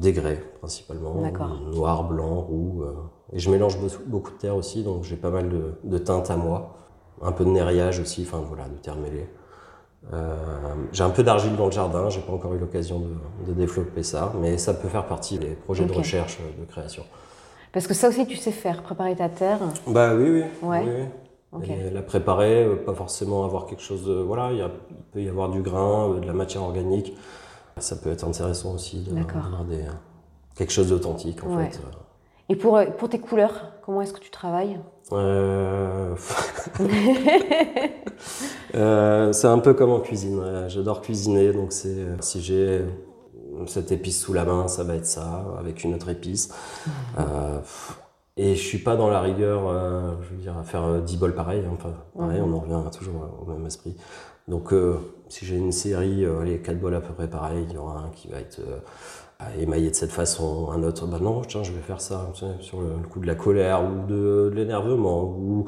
des 0.00 0.12
grès 0.12 0.42
principalement, 0.60 1.14
noir, 1.72 2.04
blanc, 2.04 2.40
roux. 2.40 2.84
et 3.32 3.38
je 3.38 3.50
mélange 3.50 3.78
beaucoup 4.06 4.30
de 4.30 4.38
terres 4.38 4.56
aussi, 4.56 4.82
donc 4.82 5.02
j'ai 5.02 5.16
pas 5.16 5.30
mal 5.30 5.48
de, 5.48 5.74
de, 5.82 5.98
teintes 5.98 6.30
à 6.30 6.36
moi, 6.36 6.76
un 7.24 7.32
peu 7.32 7.44
de 7.44 7.50
neiriage 7.50 8.00
aussi, 8.00 8.26
enfin 8.26 8.42
voilà, 8.46 8.64
de 8.64 8.76
terre 8.76 8.96
mêlée. 8.96 9.28
Euh, 10.12 10.36
j'ai 10.92 11.02
un 11.02 11.10
peu 11.10 11.22
d'argile 11.22 11.56
dans 11.56 11.66
le 11.66 11.72
jardin, 11.72 12.10
j'ai 12.10 12.20
pas 12.20 12.32
encore 12.32 12.54
eu 12.54 12.58
l'occasion 12.58 13.02
de, 13.46 13.52
développer 13.52 14.02
ça, 14.02 14.32
mais 14.40 14.58
ça 14.58 14.74
peut 14.74 14.88
faire 14.88 15.06
partie 15.06 15.38
des 15.38 15.54
projets 15.54 15.86
de 15.86 15.92
recherche, 15.92 16.38
euh, 16.40 16.60
de 16.60 16.70
création. 16.70 17.04
Parce 17.72 17.86
que 17.86 17.94
ça 17.94 18.08
aussi, 18.08 18.26
tu 18.26 18.36
sais 18.36 18.52
faire, 18.52 18.82
préparer 18.82 19.16
ta 19.16 19.28
terre 19.28 19.58
Bah 19.86 20.14
oui, 20.14 20.42
oui. 20.62 20.68
Ouais. 20.68 21.90
la 21.92 22.02
préparer, 22.02 22.64
euh, 22.64 22.76
pas 22.76 22.94
forcément 22.94 23.44
avoir 23.44 23.66
quelque 23.66 23.82
chose 23.82 24.04
de. 24.04 24.14
Voilà, 24.14 24.52
il, 24.52 24.68
peut 25.12 25.22
y 25.22 25.28
avoir 25.28 25.48
du 25.48 25.62
grain, 25.62 26.14
de 26.20 26.26
la 26.26 26.34
matière 26.34 26.62
organique. 26.62 27.16
Ça 27.78 27.96
peut 27.96 28.10
être 28.10 28.24
intéressant 28.24 28.74
aussi 28.74 29.00
d'avoir 29.00 29.64
des, 29.64 29.84
quelque 30.54 30.72
chose 30.72 30.90
d'authentique 30.90 31.42
en 31.44 31.58
fait. 31.58 31.80
Et 32.48 32.56
pour, 32.56 32.80
pour 32.98 33.08
tes 33.08 33.18
couleurs, 33.18 33.72
comment 33.82 34.02
est-ce 34.02 34.12
que 34.12 34.20
tu 34.20 34.30
travailles 34.30 34.78
euh... 35.12 36.14
euh, 38.74 39.32
c'est 39.32 39.46
un 39.46 39.58
peu 39.58 39.74
comme 39.74 39.90
en 39.90 40.00
cuisine. 40.00 40.42
J'adore 40.68 41.02
cuisiner, 41.02 41.52
donc 41.52 41.72
c'est 41.72 42.06
si 42.20 42.40
j'ai 42.40 42.82
cette 43.66 43.92
épice 43.92 44.20
sous 44.20 44.32
la 44.32 44.44
main, 44.44 44.68
ça 44.68 44.82
va 44.82 44.94
être 44.94 45.06
ça, 45.06 45.44
avec 45.58 45.84
une 45.84 45.94
autre 45.94 46.08
épice. 46.08 46.48
Mmh. 46.86 46.90
Euh, 47.18 47.58
et 48.36 48.56
je 48.56 48.62
suis 48.62 48.78
pas 48.78 48.96
dans 48.96 49.08
la 49.08 49.20
rigueur, 49.20 49.68
euh, 49.68 50.14
je 50.22 50.30
veux 50.34 50.40
dire, 50.40 50.58
à 50.58 50.64
faire 50.64 51.00
10 51.02 51.16
bols 51.18 51.34
pareil. 51.34 51.62
Hein. 51.64 51.72
Enfin, 51.74 51.94
pareil, 52.18 52.40
mmh. 52.40 52.44
on 52.44 52.52
en 52.56 52.60
revient 52.60 52.90
toujours 52.96 53.14
au 53.42 53.50
même 53.50 53.64
esprit. 53.66 53.96
Donc, 54.48 54.74
si 55.28 55.46
j'ai 55.46 55.56
une 55.56 55.72
série, 55.72 56.26
allez, 56.26 56.58
4 56.58 56.78
bols 56.78 56.94
à 56.94 57.00
peu 57.00 57.14
près 57.14 57.28
pareil, 57.28 57.64
il 57.68 57.74
y 57.74 57.78
aura 57.78 58.00
un 58.00 58.10
qui 58.10 58.28
va 58.28 58.38
être 58.38 58.60
émailler 59.60 59.90
de 59.90 59.94
cette 59.94 60.12
façon, 60.12 60.70
un 60.70 60.82
autre, 60.82 61.06
bah 61.06 61.18
non, 61.20 61.42
tiens, 61.42 61.62
je 61.62 61.72
vais 61.72 61.80
faire 61.80 62.00
ça, 62.00 62.30
sur 62.60 62.80
le, 62.80 62.88
coup 63.10 63.20
de 63.20 63.26
la 63.26 63.34
colère 63.34 63.82
ou 63.84 64.06
de, 64.06 64.52
l'énervement 64.54 65.24
ou, 65.24 65.66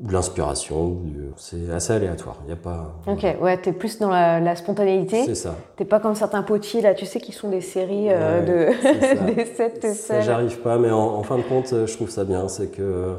de 0.00 0.12
l'inspiration. 0.12 0.98
C'est 1.36 1.70
assez 1.70 1.92
aléatoire. 1.92 2.36
Il 2.44 2.50
y 2.50 2.52
a 2.52 2.56
pas. 2.56 2.98
Ok, 3.06 3.24
ouais, 3.40 3.56
t'es 3.58 3.72
plus 3.72 3.98
dans 3.98 4.10
la, 4.10 4.56
spontanéité. 4.56 5.24
C'est 5.24 5.34
ça. 5.34 5.54
T'es 5.76 5.84
pas 5.84 6.00
comme 6.00 6.14
certains 6.14 6.42
potiers 6.42 6.80
là, 6.80 6.94
tu 6.94 7.06
sais, 7.06 7.20
qui 7.20 7.32
sont 7.32 7.48
des 7.48 7.60
séries 7.60 8.08
euh, 8.10 8.42
de 8.42 9.34
des 9.34 9.44
sets 9.44 9.94
Ça, 9.94 10.20
j'arrive 10.20 10.58
pas, 10.58 10.78
mais 10.78 10.90
en, 10.90 11.22
fin 11.22 11.38
de 11.38 11.42
compte, 11.42 11.68
je 11.86 11.94
trouve 11.94 12.10
ça 12.10 12.24
bien. 12.24 12.48
C'est 12.48 12.68
que 12.68 13.16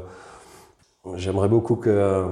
j'aimerais 1.16 1.48
beaucoup 1.48 1.76
que 1.76 2.26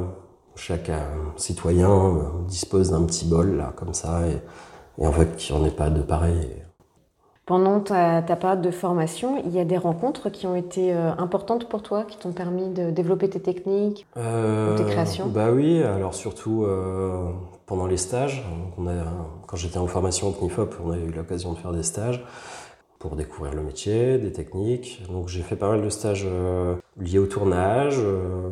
chaque 0.56 0.90
euh, 0.90 0.98
citoyen 1.36 1.90
euh, 1.90 2.20
dispose 2.46 2.90
d'un 2.90 3.04
petit 3.04 3.26
bol 3.26 3.56
là, 3.56 3.72
comme 3.76 3.94
ça, 3.94 4.20
et, 4.26 5.02
et 5.02 5.06
en 5.06 5.12
fait 5.12 5.36
qu'il 5.36 5.54
n'y 5.56 5.62
en 5.62 5.64
ait 5.66 5.70
pas 5.70 5.90
de 5.90 6.02
pareil. 6.02 6.62
Pendant 7.44 7.80
ta, 7.80 8.22
période 8.22 8.62
de 8.62 8.70
formation, 8.70 9.42
il 9.44 9.52
y 9.52 9.58
a 9.58 9.64
des 9.64 9.76
rencontres 9.76 10.30
qui 10.30 10.46
ont 10.46 10.54
été 10.54 10.94
euh, 10.94 11.10
importantes 11.18 11.68
pour 11.68 11.82
toi, 11.82 12.04
qui 12.04 12.16
t'ont 12.16 12.30
permis 12.30 12.68
de 12.68 12.92
développer 12.92 13.28
tes 13.28 13.40
techniques, 13.40 14.06
euh, 14.16 14.76
tes 14.76 14.84
créations? 14.84 15.26
Bah 15.26 15.50
oui, 15.50 15.82
alors 15.82 16.14
surtout 16.14 16.62
euh, 16.62 17.30
pendant 17.66 17.86
les 17.86 17.96
stages. 17.96 18.44
quand 18.76 19.56
j'étais 19.56 19.78
en 19.78 19.88
formation 19.88 20.28
au 20.28 20.32
CNIFOP, 20.32 20.76
on 20.84 20.92
a 20.92 20.96
eu 20.96 21.10
l'occasion 21.10 21.52
de 21.52 21.58
faire 21.58 21.72
des 21.72 21.82
stages 21.82 22.24
pour 23.00 23.16
découvrir 23.16 23.54
le 23.54 23.62
métier, 23.62 24.18
des 24.18 24.30
techniques. 24.30 25.02
Donc 25.10 25.26
j'ai 25.26 25.42
fait 25.42 25.56
pas 25.56 25.68
mal 25.68 25.82
de 25.82 25.90
stages 25.90 26.28
liés 26.96 27.18
au 27.18 27.26
tournage. 27.26 27.98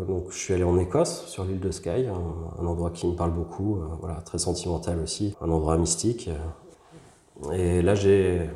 donc 0.08 0.24
je 0.30 0.36
suis 0.36 0.52
allé 0.52 0.64
en 0.64 0.76
Écosse, 0.76 1.26
sur 1.28 1.44
l'île 1.44 1.60
de 1.60 1.70
Skye, 1.70 2.08
un, 2.08 2.60
un, 2.60 2.66
endroit 2.66 2.90
qui 2.90 3.06
me 3.06 3.14
parle 3.14 3.30
beaucoup, 3.30 3.78
voilà, 4.00 4.16
très 4.16 4.38
sentimental 4.38 4.98
aussi, 4.98 5.36
un 5.40 5.50
endroit 5.50 5.78
mystique. 5.78 6.28
Et 7.52 7.82
là, 7.82 7.94
j'ai 7.94 8.50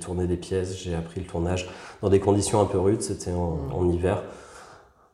tourné 0.00 0.26
des 0.26 0.36
pièces, 0.36 0.76
j'ai 0.76 0.94
appris 0.94 1.20
le 1.20 1.26
tournage 1.26 1.68
dans 2.00 2.08
des 2.08 2.20
conditions 2.20 2.60
un 2.60 2.64
peu 2.64 2.78
rudes. 2.78 3.02
C'était 3.02 3.32
en, 3.32 3.88
hiver 3.90 4.22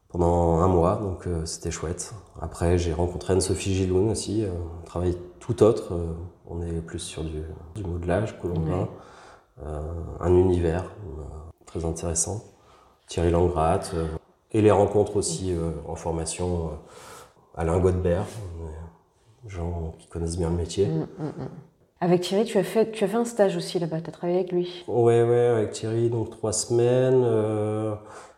pendant 0.08 0.60
un 0.60 0.68
mois, 0.68 0.96
donc 0.96 1.26
euh, 1.26 1.44
c'était 1.44 1.70
chouette. 1.70 2.14
Après, 2.40 2.78
j'ai 2.78 2.92
rencontré 2.92 3.32
Anne-Sophie 3.32 3.74
Giloun 3.74 4.10
aussi, 4.10 4.44
euh, 4.44 4.50
un 4.80 4.84
travail 4.84 5.16
tout 5.40 5.62
autre. 5.62 5.92
Euh, 5.92 6.12
on 6.48 6.62
est 6.62 6.80
plus 6.80 7.00
sur 7.00 7.24
du, 7.24 7.42
du 7.74 7.84
modelage 7.84 8.38
colombien, 8.40 8.88
un 10.20 10.34
univers 10.34 10.84
très 11.64 11.84
intéressant. 11.84 12.44
Thierry 13.08 13.30
Langratte, 13.32 13.94
et 14.52 14.62
les 14.62 14.70
rencontres 14.70 15.16
aussi 15.16 15.52
en 15.88 15.96
formation. 15.96 16.70
Alain 17.56 17.78
Godbert, 17.80 18.26
gens 19.48 19.94
qui 19.98 20.08
connaissent 20.08 20.36
bien 20.36 20.50
le 20.50 20.56
métier. 20.56 20.86
Mm, 20.86 21.08
mm, 21.18 21.26
mm. 21.26 21.48
Avec 22.00 22.20
Thierry, 22.20 22.44
tu 22.44 22.58
as 22.58 22.62
fait, 22.62 22.92
tu 22.92 23.04
as 23.04 23.08
fait 23.08 23.16
un 23.16 23.24
stage 23.24 23.56
aussi 23.56 23.78
là-bas, 23.78 24.02
tu 24.02 24.10
as 24.10 24.12
travaillé 24.12 24.40
avec 24.40 24.52
lui 24.52 24.84
Ouais, 24.86 25.22
ouais, 25.22 25.46
avec 25.46 25.70
Thierry, 25.70 26.10
donc 26.10 26.28
trois 26.28 26.52
semaines. 26.52 27.22
Euh, 27.24 27.94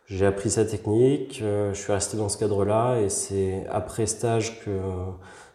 j'ai 0.06 0.26
appris 0.26 0.48
sa 0.50 0.64
technique, 0.64 1.40
euh, 1.42 1.74
je 1.74 1.80
suis 1.80 1.92
resté 1.92 2.16
dans 2.16 2.28
ce 2.28 2.38
cadre-là 2.38 3.00
et 3.00 3.08
c'est 3.08 3.66
après 3.68 4.06
stage 4.06 4.64
que 4.64 4.78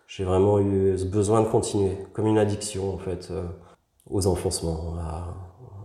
j'ai 0.06 0.26
vraiment 0.26 0.60
eu 0.60 0.98
ce 0.98 1.06
besoin 1.06 1.42
de 1.42 1.48
continuer, 1.48 1.98
comme 2.12 2.28
une 2.28 2.38
addiction 2.38 2.94
en 2.94 2.98
fait, 2.98 3.30
euh, 3.32 3.46
aux 4.10 4.28
enfoncements, 4.28 4.96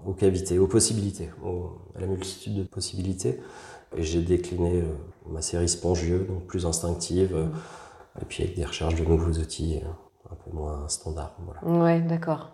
aux 0.05 0.13
cavités, 0.13 0.59
aux 0.59 0.67
possibilités, 0.67 1.31
à 1.95 2.01
la 2.01 2.07
multitude 2.09 2.57
de 2.57 2.65
possibilités. 2.65 3.39
Et 3.97 4.03
j'ai 4.03 4.23
décliné 4.23 4.83
ma 5.31 5.41
série 5.41 5.69
spongieux, 5.69 6.27
donc 6.29 6.47
plus 6.47 6.67
instinctive, 6.67 7.49
et 8.21 8.25
puis 8.25 8.43
avec 8.43 8.57
des 8.57 8.65
recherches 8.65 8.97
de 8.97 9.05
nouveaux 9.05 9.39
outils 9.41 9.81
un 10.31 10.37
peu 10.37 10.57
moins 10.57 10.89
standard. 10.89 11.35
Voilà. 11.39 11.83
Ouais, 11.83 12.01
d'accord. 12.01 12.51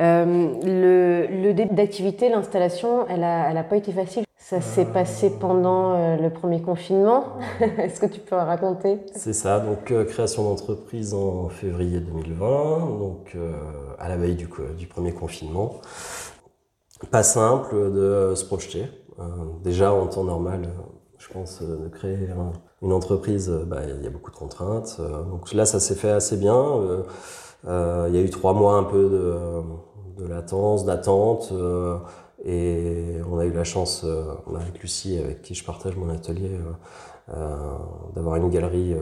Euh, 0.00 0.54
le, 0.62 1.26
le, 1.42 1.52
début 1.52 1.74
d'activité, 1.74 2.30
l'installation, 2.30 3.06
elle 3.08 3.20
n'a 3.20 3.50
elle 3.50 3.58
a 3.58 3.64
pas 3.64 3.76
été 3.76 3.92
facile. 3.92 4.24
Ça 4.38 4.60
s'est 4.60 4.86
euh, 4.86 4.92
passé 4.92 5.30
pendant 5.38 5.94
euh, 5.94 6.16
le 6.16 6.30
premier 6.30 6.62
confinement. 6.62 7.24
Est-ce 7.60 8.00
que 8.00 8.06
tu 8.06 8.20
peux 8.20 8.34
raconter? 8.34 9.00
C'est 9.14 9.34
ça, 9.34 9.60
donc 9.60 9.92
création 10.06 10.44
d'entreprise 10.44 11.12
en 11.12 11.48
février 11.48 12.00
2020, 12.00 12.98
donc 12.98 13.36
à 13.98 14.08
la 14.08 14.16
veille 14.16 14.34
du, 14.34 14.48
du, 14.78 14.86
premier 14.86 15.12
confinement. 15.12 15.80
Pas 17.10 17.22
simple 17.22 17.74
de 17.74 18.34
se 18.34 18.44
projeter. 18.44 18.86
déjà 19.62 19.92
en 19.92 20.06
temps 20.06 20.24
normal, 20.24 20.68
je 21.18 21.28
pense, 21.28 21.62
de 21.62 21.88
créer 21.88 22.30
un, 22.30 22.52
une 22.82 22.92
entreprise, 22.92 23.48
euh, 23.48 23.64
bah, 23.64 23.80
il 23.84 24.02
y 24.02 24.06
a 24.06 24.10
beaucoup 24.10 24.30
de 24.30 24.36
contraintes. 24.36 24.96
Euh, 25.00 25.22
donc 25.22 25.52
là, 25.52 25.64
ça 25.64 25.80
s'est 25.80 25.94
fait 25.94 26.10
assez 26.10 26.36
bien. 26.36 26.56
Euh, 27.66 28.06
il 28.08 28.14
y 28.14 28.18
a 28.18 28.22
eu 28.22 28.30
trois 28.30 28.54
mois 28.54 28.74
un 28.74 28.84
peu 28.84 29.62
de, 30.18 30.26
latence, 30.26 30.84
d'attente. 30.84 31.52
et 32.44 33.16
on 33.30 33.38
a 33.38 33.44
eu 33.44 33.52
la 33.52 33.64
chance, 33.64 34.04
avec 34.54 34.80
Lucie, 34.80 35.18
avec 35.18 35.42
qui 35.42 35.54
je 35.54 35.64
partage 35.64 35.96
mon 35.96 36.08
atelier, 36.10 36.58
d'avoir 38.14 38.36
une 38.36 38.50
galerie 38.50 38.96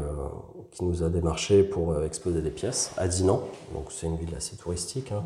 qui 0.71 0.85
nous 0.85 1.03
a 1.03 1.09
démarché 1.09 1.63
pour 1.63 2.03
exposer 2.05 2.43
des 2.43 2.51
pièces 2.51 2.93
à 2.97 3.09
Dinan. 3.09 3.41
Donc 3.75 3.87
c'est 3.91 4.07
une 4.07 4.17
ville 4.17 4.35
assez 4.35 4.57
touristique. 4.57 5.13
Hein. 5.13 5.25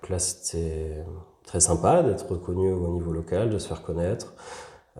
Donc 0.00 0.10
là, 0.10 0.18
c'était 0.18 1.04
très 1.44 1.60
sympa 1.60 2.02
d'être 2.02 2.28
reconnu 2.30 2.72
au 2.72 2.88
niveau 2.88 3.12
local, 3.12 3.50
de 3.50 3.58
se 3.58 3.68
faire 3.68 3.82
connaître. 3.82 4.32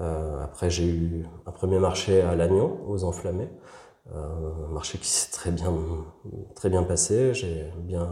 Euh, 0.00 0.44
après, 0.44 0.70
j'ai 0.70 0.86
eu 0.86 1.26
un 1.46 1.50
premier 1.50 1.78
marché 1.78 2.20
à 2.22 2.34
Lannion, 2.34 2.78
aux 2.88 3.04
Enflammés. 3.04 3.48
Euh, 4.14 4.68
un 4.68 4.72
marché 4.72 4.98
qui 4.98 5.08
s'est 5.08 5.32
très 5.32 5.50
bien, 5.50 5.72
très 6.54 6.68
bien 6.70 6.82
passé. 6.82 7.34
J'ai 7.34 7.72
bien, 7.78 8.08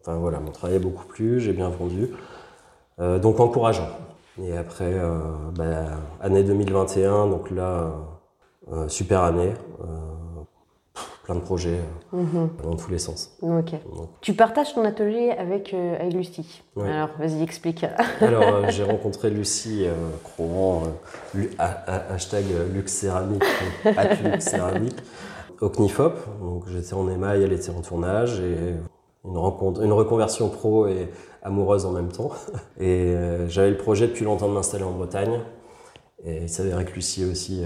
Enfin 0.00 0.16
voilà, 0.16 0.40
mon 0.40 0.52
travail 0.52 0.76
a 0.76 0.78
beaucoup 0.78 1.06
plu, 1.06 1.40
j'ai 1.40 1.52
bien 1.52 1.68
vendu. 1.68 2.10
donc 3.20 3.40
encourageant. 3.40 3.88
Et 4.40 4.56
après, 4.56 4.94
bah, 5.54 5.86
année 6.20 6.44
2021, 6.44 7.26
donc 7.26 7.50
là, 7.50 7.92
super 8.86 9.22
année 9.22 9.52
plein 11.28 11.34
de 11.34 11.40
projets 11.40 11.80
euh, 12.14 12.16
mhm. 12.16 12.48
dans 12.64 12.74
tous 12.74 12.90
les 12.90 12.98
sens. 12.98 13.36
Ok. 13.42 13.72
Tu 14.22 14.32
partages 14.32 14.74
ton 14.74 14.82
atelier 14.86 15.30
avec, 15.38 15.74
euh, 15.74 16.00
avec 16.00 16.14
Lucie. 16.14 16.62
Alors, 16.80 17.10
vas-y, 17.18 17.42
explique. 17.42 17.84
Alors, 18.22 18.42
euh, 18.42 18.64
j'ai 18.70 18.82
rencontré 18.82 19.28
Lucie 19.28 19.84
Crohan, 20.24 20.84
hashtag 21.68 22.46
Luxe 22.72 22.94
Céramique, 22.94 23.44
Céramique, 24.38 24.96
au 25.60 25.68
CNIFOP. 25.68 26.14
Donc, 26.40 26.64
j'étais 26.68 26.94
en 26.94 27.10
émail, 27.10 27.42
elle 27.42 27.52
était 27.52 27.70
en 27.70 27.82
tournage 27.82 28.40
et 28.40 28.56
une, 29.26 29.36
rencontre, 29.36 29.82
une 29.82 29.92
reconversion 29.92 30.48
pro 30.48 30.86
et 30.86 31.10
amoureuse 31.42 31.84
en 31.84 31.92
même 31.92 32.08
temps. 32.10 32.30
Et 32.80 33.14
j'avais 33.48 33.70
le 33.70 33.76
projet 33.76 34.06
depuis 34.06 34.24
longtemps 34.24 34.48
de 34.48 34.54
m'installer 34.54 34.84
en 34.84 34.92
Bretagne. 34.92 35.40
Et 36.24 36.38
il 36.44 36.48
s'avérait 36.48 36.86
que 36.86 36.94
Lucie 36.94 37.26
aussi 37.26 37.64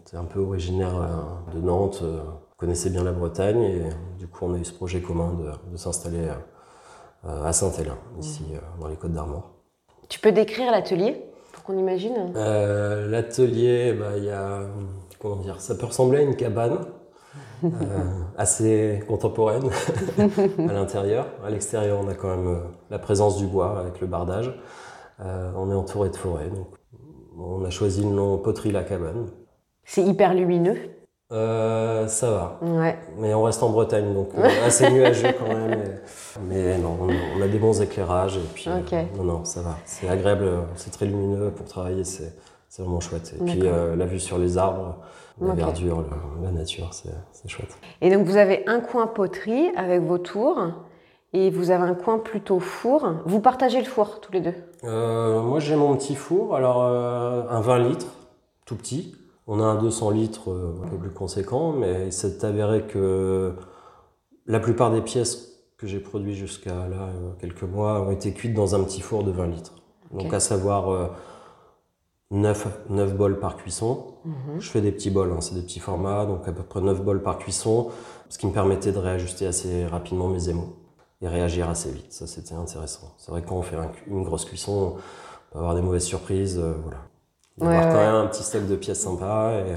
était 0.00 0.16
un 0.16 0.24
peu 0.24 0.40
originaire 0.40 0.94
de 1.54 1.60
Nantes 1.60 2.02
connaissait 2.64 2.88
bien 2.88 3.04
la 3.04 3.12
Bretagne 3.12 3.62
et 3.62 3.82
du 4.18 4.26
coup 4.26 4.46
on 4.46 4.54
a 4.54 4.58
eu 4.58 4.64
ce 4.64 4.72
projet 4.72 5.02
commun 5.02 5.34
de, 5.70 5.76
s'installer 5.76 6.26
euh, 7.26 7.44
à 7.44 7.52
Saint-Hélène, 7.52 7.92
ici 8.18 8.42
mmh. 8.42 8.54
euh, 8.54 8.80
dans 8.80 8.88
les 8.88 8.96
Côtes 8.96 9.12
d'Armor. 9.12 9.50
Tu 10.08 10.18
peux 10.18 10.32
décrire 10.32 10.70
l'atelier 10.70 11.26
pour 11.52 11.62
qu'on 11.62 11.76
imagine? 11.76 12.32
Euh, 12.36 13.06
L'atelier, 13.06 13.92
bah, 13.92 14.16
y 14.16 14.30
a, 14.30 14.62
comment 15.18 15.36
dire, 15.36 15.60
ça 15.60 15.74
peut 15.74 15.84
ressembler 15.84 16.20
à 16.20 16.22
une 16.22 16.36
cabane. 16.36 16.78
assez 18.36 19.02
contemporaine 19.08 19.68
à 20.18 20.72
l'intérieur. 20.72 21.26
À 21.44 21.50
l'extérieur, 21.50 22.00
on 22.02 22.08
a 22.08 22.14
quand 22.14 22.34
même 22.34 22.60
la 22.90 22.98
présence 22.98 23.36
du 23.36 23.46
bois 23.46 23.78
avec 23.78 24.00
le 24.00 24.06
bardage. 24.06 24.54
on 25.18 25.70
est 25.70 25.74
entouré 25.74 26.10
de 26.10 26.16
forêt, 26.16 26.48
donc 26.48 26.68
on 27.38 27.64
a 27.64 27.70
choisi 27.70 28.02
le 28.02 28.10
nom 28.10 28.38
Poterie 28.38 28.70
la 28.70 28.84
Cabane. 28.84 29.26
C'est 29.84 30.02
hyper 30.02 30.34
lumineux. 30.34 30.76
Euh, 31.34 32.06
ça 32.06 32.30
va. 32.30 32.58
Ouais. 32.62 32.96
Mais 33.18 33.34
on 33.34 33.42
reste 33.42 33.62
en 33.62 33.70
Bretagne, 33.70 34.14
donc 34.14 34.28
euh, 34.38 34.48
assez 34.66 34.88
nuageux 34.90 35.34
quand 35.36 35.52
même. 35.52 35.82
Mais 36.48 36.78
non, 36.78 36.96
on, 37.00 37.42
a 37.42 37.48
des 37.48 37.58
bons 37.58 37.80
éclairages 37.82 38.36
et 38.36 38.48
puis 38.54 38.66
euh, 38.68 39.02
non, 39.16 39.24
non, 39.24 39.44
ça 39.44 39.60
va. 39.62 39.76
C'est 39.84 40.08
agréable, 40.08 40.48
c'est 40.76 40.90
très 40.90 41.06
lumineux 41.06 41.50
pour 41.50 41.66
travailler, 41.66 42.04
c'est 42.04 42.32
vraiment 42.78 43.00
chouette. 43.00 43.34
Et 43.40 43.44
puis 43.44 43.60
la 43.60 44.06
vue 44.06 44.20
sur 44.20 44.38
les 44.38 44.58
arbres, 44.58 44.96
la 45.40 45.54
verdure, 45.54 46.04
la, 46.42 46.52
nature, 46.52 46.90
c'est 46.92 47.48
chouette. 47.48 47.76
Et 48.00 48.10
donc 48.14 48.26
vous 48.26 48.36
avez 48.36 48.62
un 48.68 48.80
coin 48.80 49.08
poterie 49.08 49.70
avec 49.76 50.02
vos 50.02 50.18
tours 50.18 50.60
et 51.32 51.50
vous 51.50 51.72
avez 51.72 51.82
un 51.82 51.94
coin 51.94 52.18
plutôt 52.18 52.60
four. 52.60 53.12
Vous 53.26 53.40
partagez 53.40 53.80
le 53.80 53.86
four 53.86 54.20
tous 54.20 54.32
les 54.32 54.40
deux? 54.40 54.54
Moi 54.84 55.58
j'ai 55.58 55.74
mon 55.74 55.96
petit 55.96 56.14
four, 56.14 56.54
alors 56.54 56.82
un 56.82 57.60
20 57.60 57.78
litres, 57.78 58.14
tout 58.66 58.76
petit. 58.76 59.16
On 59.46 59.60
a 59.60 59.64
un 59.64 59.74
200 59.76 60.10
litres 60.10 60.50
euh, 60.50 60.74
un 60.84 60.88
peu 60.88 60.96
plus 60.96 61.10
conséquent, 61.10 61.72
mais 61.72 62.06
il 62.06 62.12
s'est 62.12 62.44
avéré 62.44 62.86
que 62.86 63.54
la 64.46 64.58
plupart 64.58 64.90
des 64.90 65.02
pièces 65.02 65.50
que 65.76 65.86
j'ai 65.86 66.00
produites 66.00 66.36
jusqu'à 66.36 66.88
là, 66.88 67.08
euh, 67.08 67.32
quelques 67.38 67.62
mois, 67.62 68.00
ont 68.00 68.10
été 68.10 68.32
cuites 68.32 68.54
dans 68.54 68.74
un 68.74 68.82
petit 68.84 69.00
four 69.00 69.22
de 69.22 69.30
20 69.30 69.46
litres. 69.48 69.74
Donc 70.12 70.32
à 70.32 70.40
savoir 70.40 71.10
9, 72.30 72.66
euh, 72.66 72.94
9 72.94 73.16
bols 73.16 73.38
par 73.38 73.56
cuisson. 73.56 74.14
Mhm. 74.24 74.60
Je 74.60 74.70
fais 74.70 74.80
des 74.80 74.92
petits 74.92 75.10
bols, 75.10 75.32
hein, 75.32 75.40
c'est 75.40 75.54
des 75.54 75.62
petits 75.62 75.80
formats, 75.80 76.24
donc 76.24 76.48
à 76.48 76.52
peu 76.52 76.62
près 76.62 76.80
9 76.80 77.02
bols 77.02 77.22
par 77.22 77.38
cuisson, 77.38 77.90
ce 78.30 78.38
qui 78.38 78.46
me 78.46 78.52
permettait 78.52 78.92
de 78.92 78.98
réajuster 78.98 79.46
assez 79.46 79.84
rapidement 79.86 80.28
mes 80.28 80.48
émaux 80.48 80.76
et 81.20 81.28
réagir 81.28 81.68
assez 81.68 81.90
vite. 81.90 82.12
Ça, 82.12 82.26
c'était 82.26 82.54
intéressant. 82.54 83.14
C'est 83.18 83.30
vrai 83.30 83.42
que 83.42 83.48
quand 83.48 83.56
on 83.56 83.62
fait 83.62 83.76
une 84.06 84.22
grosse 84.22 84.44
cuisson, 84.46 84.96
on 84.96 85.52
peut 85.52 85.58
avoir 85.58 85.74
des 85.74 85.82
mauvaises 85.82 86.04
surprises. 86.04 86.58
voilà. 86.58 86.98
Il 87.58 87.66
avoir 87.66 87.88
quand 87.88 87.98
même 87.98 88.14
un 88.14 88.26
petit 88.26 88.42
stock 88.42 88.66
de 88.66 88.76
pièces 88.76 89.00
sympas. 89.00 89.52
Et 89.52 89.76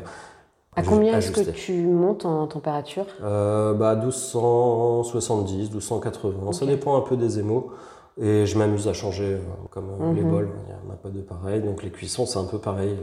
à 0.76 0.84
combien 0.84 1.18
est-ce 1.18 1.32
que 1.32 1.50
tu 1.52 1.84
montes 1.86 2.26
en 2.26 2.48
température? 2.48 3.06
Euh, 3.24 3.74
bah 3.74 3.96
1270, 3.96 5.72
1280, 5.72 6.52
ça 6.52 6.66
dépend 6.66 6.98
un 6.98 7.02
peu 7.02 7.18
des 7.18 7.40
émaux. 7.40 7.72
Et 8.20 8.48
je 8.48 8.58
m'amuse 8.58 8.88
à 8.88 8.94
changer, 8.94 9.34
euh, 9.34 9.40
comme 9.70 9.90
euh, 10.02 10.14
les 10.14 10.24
mhm. 10.24 10.32
bols, 10.32 10.50
il 10.68 10.74
n'y 10.74 10.92
en 10.92 10.94
a 10.94 10.98
pas 10.98 11.10
de 11.10 11.22
pareil. 11.22 11.62
Donc 11.62 11.84
les 11.84 11.92
cuissons, 11.92 12.26
c'est 12.26 12.40
un 12.40 12.46
peu 12.46 12.58
pareil. 12.58 12.98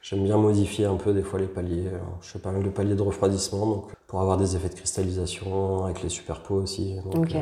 J'aime 0.00 0.22
bien 0.22 0.36
modifier 0.36 0.84
un 0.84 0.94
peu 0.94 1.12
des 1.12 1.22
fois 1.22 1.40
les 1.40 1.46
paliers. 1.46 1.90
Je 2.20 2.30
fais 2.30 2.38
pas 2.38 2.52
mal 2.52 2.62
de 2.62 2.68
paliers 2.68 2.94
de 2.94 3.02
refroidissement 3.02 3.66
donc, 3.66 3.84
pour 4.06 4.20
avoir 4.20 4.36
des 4.36 4.54
effets 4.54 4.68
de 4.68 4.74
cristallisation 4.74 5.84
avec 5.84 6.02
les 6.02 6.08
superpos 6.08 6.62
aussi. 6.62 6.96
Donc, 7.12 7.34
euh, 7.34 7.40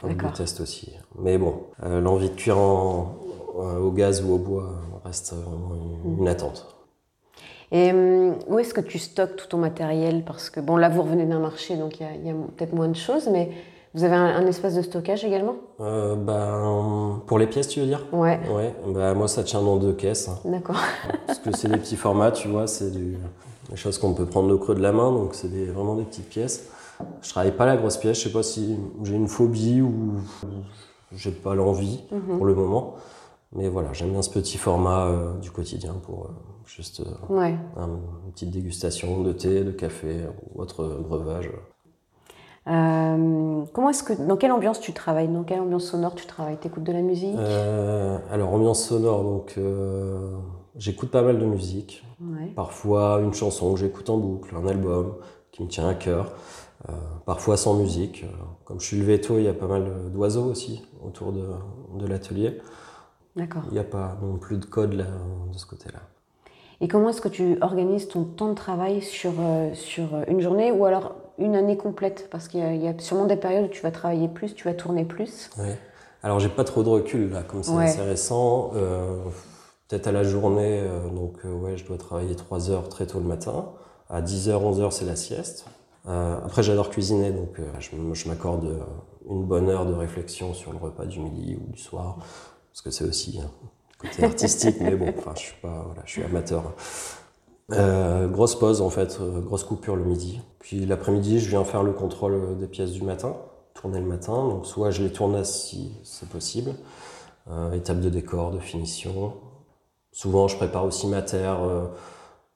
voilà. 0.00 0.14
de 0.14 0.36
tests 0.36 0.60
aussi. 0.60 0.92
Mais 1.18 1.38
bon, 1.38 1.62
l'envie 1.82 2.30
de 2.30 2.36
cuire 2.36 2.58
en, 2.58 3.16
au 3.54 3.90
gaz 3.90 4.22
ou 4.24 4.34
au 4.34 4.38
bois 4.38 4.70
reste 5.04 5.34
vraiment 5.34 5.74
une, 6.04 6.24
mm. 6.24 6.28
attente. 6.28 6.66
Et 7.72 7.92
hum, 7.92 8.36
où 8.48 8.58
est-ce 8.58 8.74
que 8.74 8.80
tu 8.80 8.98
stockes 8.98 9.36
tout 9.36 9.46
ton 9.48 9.58
matériel? 9.58 10.24
Parce 10.24 10.50
que, 10.50 10.60
bon, 10.60 10.76
là, 10.76 10.88
vous 10.88 11.02
revenez 11.02 11.26
d'un 11.26 11.40
marché, 11.40 11.76
donc 11.76 12.00
il 12.00 12.26
y 12.26 12.30
a, 12.30 12.34
peut-être 12.56 12.72
moins 12.72 12.88
de 12.88 12.96
choses, 12.96 13.28
mais 13.28 13.50
vous 13.94 14.04
avez 14.04 14.16
un, 14.16 14.46
espace 14.46 14.74
de 14.74 14.82
stockage 14.82 15.24
également? 15.24 15.56
Euh, 15.80 16.16
ben, 16.16 17.22
Pour 17.26 17.38
les 17.38 17.46
pièces, 17.46 17.68
tu 17.68 17.80
veux 17.80 17.86
dire? 17.86 18.04
Ouais. 18.12 18.40
ouais 18.52 18.74
ben, 18.88 19.14
moi, 19.14 19.28
ça 19.28 19.44
tient 19.44 19.62
dans 19.62 19.76
deux 19.76 19.92
caisses. 19.92 20.30
D'accord. 20.44 20.80
Parce 21.26 21.38
que 21.38 21.56
c'est 21.56 21.68
des 21.68 21.78
petits 21.78 21.96
formats, 21.96 22.32
tu 22.32 22.48
vois, 22.48 22.66
c'est 22.66 22.90
des 22.90 23.16
choses 23.76 23.98
qu'on 23.98 24.14
peut 24.14 24.26
prendre 24.26 24.52
au 24.52 24.58
creux 24.58 24.74
de 24.74 24.82
la 24.82 24.92
main, 24.92 25.12
donc 25.12 25.34
c'est 25.34 25.48
vraiment 25.66 25.94
des 25.94 26.04
petites 26.04 26.28
pièces. 26.28 26.68
Je 27.22 27.30
travaille 27.30 27.52
pas 27.52 27.66
la 27.66 27.76
grosse 27.76 27.96
pièce, 27.96 28.18
je 28.18 28.24
sais 28.24 28.32
pas 28.32 28.42
si 28.42 28.76
j'ai 29.02 29.14
une 29.14 29.28
phobie 29.28 29.80
ou 29.80 30.14
j'ai 31.12 31.32
pas 31.32 31.54
l'envie 31.54 32.02
mhm. 32.10 32.36
pour 32.36 32.46
le 32.46 32.54
moment. 32.54 32.94
Mais 33.54 33.68
voilà, 33.68 33.92
j'aime 33.92 34.10
bien 34.10 34.22
ce 34.22 34.30
petit 34.30 34.58
format 34.58 35.06
euh, 35.06 35.38
du 35.38 35.50
quotidien 35.52 35.94
pour 36.02 36.24
euh, 36.24 36.28
juste 36.66 37.00
euh, 37.00 37.54
une 37.76 38.32
petite 38.32 38.50
dégustation 38.50 39.22
de 39.22 39.32
thé, 39.32 39.62
de 39.62 39.70
café 39.70 40.22
ou 40.52 40.60
autre 40.60 40.84
breuvage. 41.00 41.50
comment 42.66 43.90
est-ce 43.90 44.02
que, 44.02 44.12
dans 44.12 44.36
quelle 44.36 44.50
ambiance 44.50 44.80
tu 44.80 44.92
travailles? 44.92 45.28
Dans 45.28 45.44
quelle 45.44 45.60
ambiance 45.60 45.84
sonore 45.84 46.16
tu 46.16 46.26
travailles? 46.26 46.56
T'écoutes 46.56 46.82
de 46.82 46.92
la 46.92 47.02
musique? 47.02 47.38
Alors 48.30 48.52
ambiance 48.52 48.84
sonore, 48.88 49.22
donc 49.22 49.56
j'écoute 50.76 51.10
pas 51.10 51.22
mal 51.22 51.38
de 51.38 51.46
musique. 51.46 52.04
Parfois 52.56 53.20
une 53.22 53.34
chanson 53.34 53.74
que 53.74 53.80
j'écoute 53.80 54.10
en 54.10 54.16
boucle, 54.16 54.54
un 54.56 54.66
album 54.66 55.14
qui 55.52 55.62
me 55.62 55.68
tient 55.68 55.88
à 55.88 55.94
cœur. 55.94 56.32
parfois 57.24 57.56
sans 57.56 57.74
musique. 57.74 58.24
Comme 58.64 58.80
je 58.80 58.86
suis 58.86 58.98
levé 58.98 59.20
tôt, 59.20 59.38
il 59.38 59.44
y 59.44 59.48
a 59.48 59.54
pas 59.54 59.68
mal 59.68 60.10
d'oiseaux 60.12 60.46
aussi 60.46 60.82
autour 61.04 61.32
de, 61.32 61.46
de 61.98 62.06
l'atelier. 62.08 62.58
D'accord. 63.36 63.62
Il 63.68 63.72
n'y 63.72 63.80
a 63.80 63.84
pas 63.84 64.16
non 64.22 64.36
plus 64.36 64.58
de 64.58 64.64
code 64.64 64.92
là, 64.92 65.06
de 65.52 65.58
ce 65.58 65.66
côté-là. 65.66 66.00
Et 66.80 66.88
comment 66.88 67.08
est-ce 67.08 67.20
que 67.20 67.28
tu 67.28 67.58
organises 67.60 68.08
ton 68.08 68.24
temps 68.24 68.48
de 68.48 68.54
travail 68.54 69.00
sur, 69.00 69.32
euh, 69.38 69.72
sur 69.74 70.08
une 70.28 70.40
journée 70.40 70.72
ou 70.72 70.84
alors 70.84 71.14
une 71.38 71.56
année 71.56 71.76
complète? 71.76 72.28
Parce 72.30 72.48
qu'il 72.48 72.60
y, 72.60 72.88
a 72.88 72.98
sûrement 72.98 73.26
des 73.26 73.36
périodes 73.36 73.66
où 73.66 73.68
tu 73.68 73.82
vas 73.82 73.90
travailler 73.90 74.28
plus, 74.28 74.54
tu 74.54 74.64
vas 74.64 74.74
tourner 74.74 75.04
plus. 75.04 75.50
Oui. 75.58 75.70
Alors 76.22 76.40
j'ai 76.40 76.48
pas 76.48 76.64
trop 76.64 76.82
de 76.82 76.88
recul 76.88 77.30
là, 77.30 77.42
comme 77.42 77.62
c'est 77.62 77.76
assez 77.76 78.02
récent. 78.02 78.72
Euh, 78.74 79.16
peut-être 79.88 80.06
à 80.06 80.12
la 80.12 80.24
journée, 80.24 80.80
euh, 80.80 81.08
donc 81.10 81.38
ouais, 81.44 81.76
je 81.76 81.84
dois 81.84 81.98
travailler 81.98 82.34
3 82.34 82.70
heures 82.70 82.88
très 82.88 83.06
tôt 83.06 83.18
le 83.18 83.26
matin. 83.26 83.66
À 84.08 84.22
10h, 84.22 84.50
11h, 84.52 84.90
c'est 84.90 85.04
la 85.04 85.16
sieste. 85.16 85.66
après, 86.06 86.62
j'adore 86.62 86.90
cuisiner, 86.90 87.30
donc 87.30 87.58
je, 87.78 87.90
je 88.12 88.28
m'accorde 88.28 88.68
une 89.28 89.44
bonne 89.44 89.68
heure 89.68 89.86
de 89.86 89.94
réflexion 89.94 90.52
sur 90.52 90.72
le 90.72 90.78
repas 90.78 91.06
du 91.06 91.20
midi 91.20 91.56
ou 91.56 91.72
du 91.72 91.80
soir 91.80 92.18
parce 92.74 92.82
que 92.82 92.90
c'est 92.90 93.04
aussi 93.04 93.38
un 93.40 93.50
côté 93.98 94.24
artistique, 94.24 94.78
mais 94.80 94.96
bon, 94.96 95.14
enfin, 95.16 95.30
je 95.36 95.42
suis 95.42 95.60
pas, 95.62 95.84
voilà, 95.86 96.02
je 96.04 96.10
suis 96.10 96.22
amateur. 96.24 96.72
Euh, 97.70 98.26
grosse 98.26 98.58
pause 98.58 98.82
en 98.82 98.90
fait, 98.90 99.18
euh, 99.20 99.40
grosse 99.40 99.62
coupure 99.62 99.94
le 99.94 100.02
midi. 100.02 100.40
Puis 100.58 100.84
l'après-midi, 100.84 101.38
je 101.38 101.48
viens 101.48 101.62
faire 101.64 101.84
le 101.84 101.92
contrôle 101.92 102.58
des 102.58 102.66
pièces 102.66 102.90
du 102.90 103.02
matin, 103.02 103.36
tourner 103.74 104.00
le 104.00 104.06
matin. 104.06 104.48
Donc 104.48 104.66
soit 104.66 104.90
je 104.90 105.04
les 105.04 105.12
tourne 105.12 105.44
si 105.44 105.92
c'est 106.02 106.28
possible, 106.28 106.74
euh, 107.48 107.72
étape 107.74 108.00
de 108.00 108.10
décor, 108.10 108.50
de 108.50 108.58
finition. 108.58 109.34
Souvent, 110.10 110.48
je 110.48 110.56
prépare 110.56 110.84
aussi 110.84 111.06
ma 111.06 111.22
terre. 111.22 111.60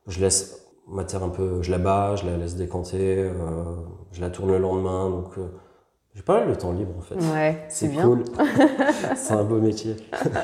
je 0.08 0.20
laisse 0.20 0.66
ma 0.88 1.04
terre 1.04 1.22
un 1.22 1.28
peu, 1.28 1.62
je 1.62 1.70
la 1.70 1.78
bats, 1.78 2.16
je 2.16 2.26
la 2.26 2.36
laisse 2.36 2.56
décanter, 2.56 3.30
je 4.12 4.20
la 4.20 4.30
tourne 4.30 4.50
le 4.50 4.58
lendemain. 4.58 5.10
Donc 5.10 5.34
j'ai 6.14 6.22
pas 6.22 6.40
mal 6.40 6.48
de 6.48 6.54
temps 6.54 6.72
libre 6.72 6.94
en 6.98 7.00
fait. 7.00 7.14
Ouais, 7.32 7.66
c'est 7.68 7.88
cool. 7.90 8.24
c'est 9.16 9.34
un 9.34 9.44
beau 9.44 9.60
métier. 9.60 9.96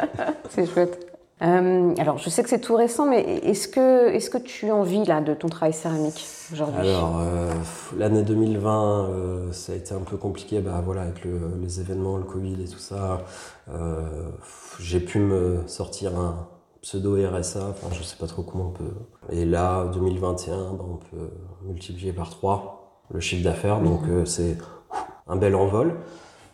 c'est 0.51 0.67
chouette. 0.67 1.15
Euh, 1.43 1.95
alors, 1.99 2.19
je 2.19 2.31
sais 2.31 2.43
que 2.43 2.49
c'est 2.49 2.61
tout 2.61 2.77
récent, 2.77 3.07
mais 3.07 3.21
est-ce 3.21 3.67
que, 3.67 4.09
est 4.09 4.31
que 4.31 4.39
tu 4.39 4.71
en 4.71 4.83
vis 4.83 5.05
là, 5.05 5.21
de 5.21 5.35
ton 5.35 5.49
travail 5.49 5.73
céramique 5.73 6.25
aujourd'hui? 6.53 6.89
Alors, 6.89 7.19
euh, 7.21 7.53
l'année 7.97 8.23
2020, 8.23 9.09
euh, 9.11 9.53
ça 9.53 9.73
a 9.73 9.77
été 9.77 9.95
un 9.95 10.01
peu 10.01 10.17
compliqué 10.17 10.61
bah, 10.61 10.81
voilà, 10.85 11.03
avec 11.03 11.23
les 11.25 11.81
événements, 11.81 12.17
le 12.17 12.25
Covid 12.25 12.63
et 12.63 12.69
tout 12.69 12.79
ça. 12.79 13.23
J'ai 14.79 15.01
pu 15.01 15.19
me 15.19 15.63
sortir 15.67 16.19
un 16.19 16.49
pseudo 16.83 17.17
RSA, 17.17 17.67
enfin, 17.71 17.89
je 17.93 18.03
sais 18.03 18.17
pas 18.17 18.27
trop 18.27 18.43
comment 18.43 18.69
on 18.69 18.71
peut. 18.71 18.95
Et 19.31 19.45
là, 19.45 19.87
2021, 19.93 20.75
bah, 20.75 20.85
on 20.89 20.97
peut 20.97 21.31
multiplier 21.65 22.13
par 22.13 22.31
3 22.31 23.07
le 23.13 23.21
chiffre 23.21 23.45
d'affaires, 23.45 23.81
donc 23.81 24.07
mhm. 24.07 24.25
c'est 24.25 24.57
un 25.27 25.37
bel 25.37 25.55
envol. 25.55 25.97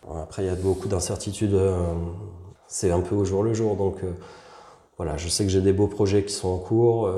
Après, 0.09 0.43
il 0.43 0.47
y 0.47 0.49
a 0.49 0.55
beaucoup 0.55 0.87
d'incertitudes. 0.87 1.57
c'est 2.67 2.91
un 2.91 3.01
peu 3.01 3.15
au 3.15 3.25
jour 3.25 3.43
le 3.43 3.53
jour. 3.53 3.75
Donc 3.75 3.97
voilà, 4.97 5.17
je 5.17 5.27
sais 5.29 5.43
que 5.43 5.49
j'ai 5.49 5.61
des 5.61 5.73
beaux 5.73 5.87
projets 5.87 6.23
qui 6.23 6.33
sont 6.33 6.49
en 6.49 6.57
cours. 6.57 7.09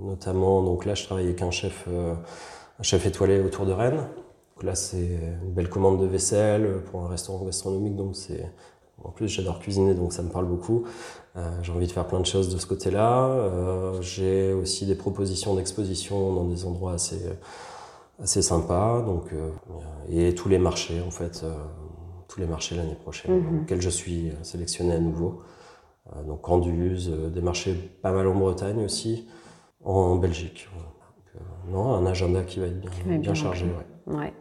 notamment, 0.00 0.62
donc 0.62 0.86
là, 0.86 0.94
je 0.94 1.04
travaille 1.04 1.26
avec 1.26 1.42
un 1.42 1.50
chef, 1.50 1.86
un 1.88 2.82
chef 2.82 3.04
étoilé 3.06 3.40
autour 3.40 3.66
de 3.66 3.72
Rennes. 3.72 4.06
Là, 4.62 4.74
c'est 4.74 5.20
une 5.42 5.52
belle 5.52 5.68
commande 5.68 6.00
de 6.00 6.06
vaisselle 6.06 6.82
pour 6.90 7.02
un 7.02 7.08
restaurant 7.08 7.44
gastronomique. 7.44 7.96
Donc 7.96 8.16
c'est 8.16 8.50
en 9.02 9.10
plus, 9.10 9.28
j'adore 9.28 9.58
cuisiner, 9.58 9.94
donc 9.94 10.12
ça 10.12 10.22
me 10.22 10.30
parle 10.30 10.46
beaucoup. 10.46 10.84
Euh, 11.36 11.50
j'ai 11.62 11.72
envie 11.72 11.86
de 11.86 11.92
faire 11.92 12.06
plein 12.06 12.20
de 12.20 12.26
choses 12.26 12.52
de 12.52 12.58
ce 12.58 12.66
côté-là. 12.66 13.28
Euh, 13.28 14.00
j'ai 14.00 14.52
aussi 14.52 14.86
des 14.86 14.94
propositions 14.94 15.54
d'exposition 15.54 16.32
dans 16.32 16.44
des 16.44 16.64
endroits 16.64 16.92
assez, 16.92 17.18
assez 18.22 18.42
sympas. 18.42 19.02
Donc, 19.02 19.32
euh, 19.32 19.50
et 20.08 20.34
tous 20.34 20.48
les 20.48 20.58
marchés, 20.58 21.00
en 21.06 21.10
fait, 21.10 21.44
tous 22.28 22.40
les 22.40 22.46
marchés 22.46 22.76
l'année 22.76 22.94
prochaine, 22.94 23.40
mm 23.40 23.62
auxquels 23.62 23.80
je 23.80 23.90
suis 23.90 24.32
sélectionné 24.42 24.94
à 24.94 25.00
nouveau. 25.00 25.42
donc 26.26 26.48
Anduze, 26.48 27.10
des 27.10 27.40
marchés 27.40 27.74
pas 28.02 28.12
mal 28.12 28.26
en 28.28 28.34
Bretagne 28.34 28.84
aussi, 28.84 29.26
en 29.84 30.16
Belgique. 30.16 30.68
non, 31.68 31.94
un 31.94 32.06
agenda 32.06 32.42
qui 32.42 32.60
va 32.60 32.66
être 32.66 32.80
bien, 32.80 33.18
bien, 33.18 33.34
chargé. 33.34 33.66
Ouais. 34.06 34.32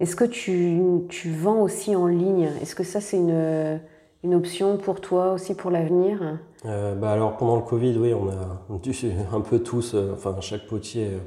Est-ce 0.00 0.14
que 0.14 0.24
tu, 0.24 0.80
tu, 1.08 1.32
vends 1.32 1.62
aussi 1.62 1.96
en 1.96 2.06
ligne? 2.06 2.50
Est-ce 2.62 2.76
que 2.76 2.84
ça, 2.84 3.00
c'est 3.00 3.16
une 3.16 3.80
une 4.24 4.34
option 4.34 4.76
pour 4.76 5.00
toi 5.00 5.32
aussi 5.32 5.54
pour 5.54 5.70
l'avenir? 5.70 6.38
Euh, 6.64 6.94
bah 6.94 7.12
Alors 7.12 7.36
pendant 7.36 7.56
le 7.56 7.62
Covid, 7.62 7.96
oui, 7.98 8.12
on 8.14 8.28
a 8.28 8.78
dû 8.78 8.92
un 9.32 9.40
peu 9.40 9.60
tous, 9.60 9.94
euh, 9.94 10.12
enfin 10.12 10.36
chaque 10.40 10.66
potier, 10.66 11.06
euh, 11.06 11.18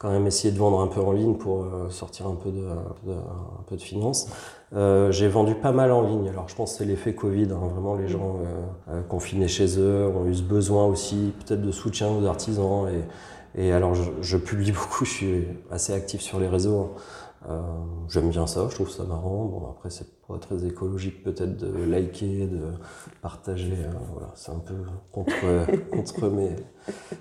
quand 0.00 0.10
même 0.10 0.26
essayé 0.26 0.52
de 0.52 0.58
vendre 0.58 0.80
un 0.80 0.86
peu 0.86 1.00
en 1.00 1.12
ligne 1.12 1.34
pour 1.34 1.66
sortir 1.90 2.26
un 2.26 2.34
peu 2.34 2.50
de, 2.50 2.66
un 2.66 3.62
peu 3.66 3.76
de 3.76 3.82
finances. 3.82 4.28
J'ai 4.72 5.28
vendu 5.28 5.54
pas 5.54 5.72
mal 5.72 5.92
en 5.92 6.00
ligne. 6.00 6.26
Alors 6.30 6.48
je 6.48 6.54
pense 6.54 6.72
que 6.72 6.78
c'est 6.78 6.84
l'effet 6.86 7.14
Covid. 7.14 7.48
Hein. 7.52 7.68
Vraiment, 7.74 7.96
les 7.96 8.08
gens 8.08 8.38
confinés 9.10 9.46
chez 9.46 9.78
eux 9.78 10.06
ont 10.06 10.26
eu 10.26 10.34
ce 10.34 10.42
besoin 10.42 10.86
aussi 10.86 11.34
peut-être 11.44 11.60
de 11.60 11.70
soutien 11.70 12.08
aux 12.08 12.24
artisans. 12.24 12.88
Et, 12.88 13.62
et 13.62 13.72
alors 13.72 13.94
je, 13.94 14.10
je, 14.22 14.38
publie 14.38 14.72
beaucoup. 14.72 15.04
Je 15.04 15.10
suis 15.10 15.48
assez 15.70 15.92
actif 15.92 16.22
sur 16.22 16.40
les 16.40 16.48
réseaux. 16.48 16.78
Hein. 16.78 17.00
Euh, 17.48 17.62
j'aime 18.08 18.28
bien 18.28 18.46
ça, 18.46 18.66
je 18.68 18.74
trouve 18.74 18.90
ça 18.90 19.04
marrant. 19.04 19.46
Bon, 19.46 19.66
après, 19.70 19.88
c'est 19.88 20.06
pas 20.28 20.36
très 20.38 20.66
écologique 20.66 21.22
peut-être 21.24 21.56
de 21.56 21.84
liker, 21.84 22.46
de 22.46 22.72
partager. 23.22 23.72
Euh, 23.72 23.92
voilà, 24.12 24.28
c'est 24.34 24.52
un 24.52 24.58
peu 24.58 24.74
contre, 25.10 25.32
contre 25.90 26.28
mes, 26.28 26.50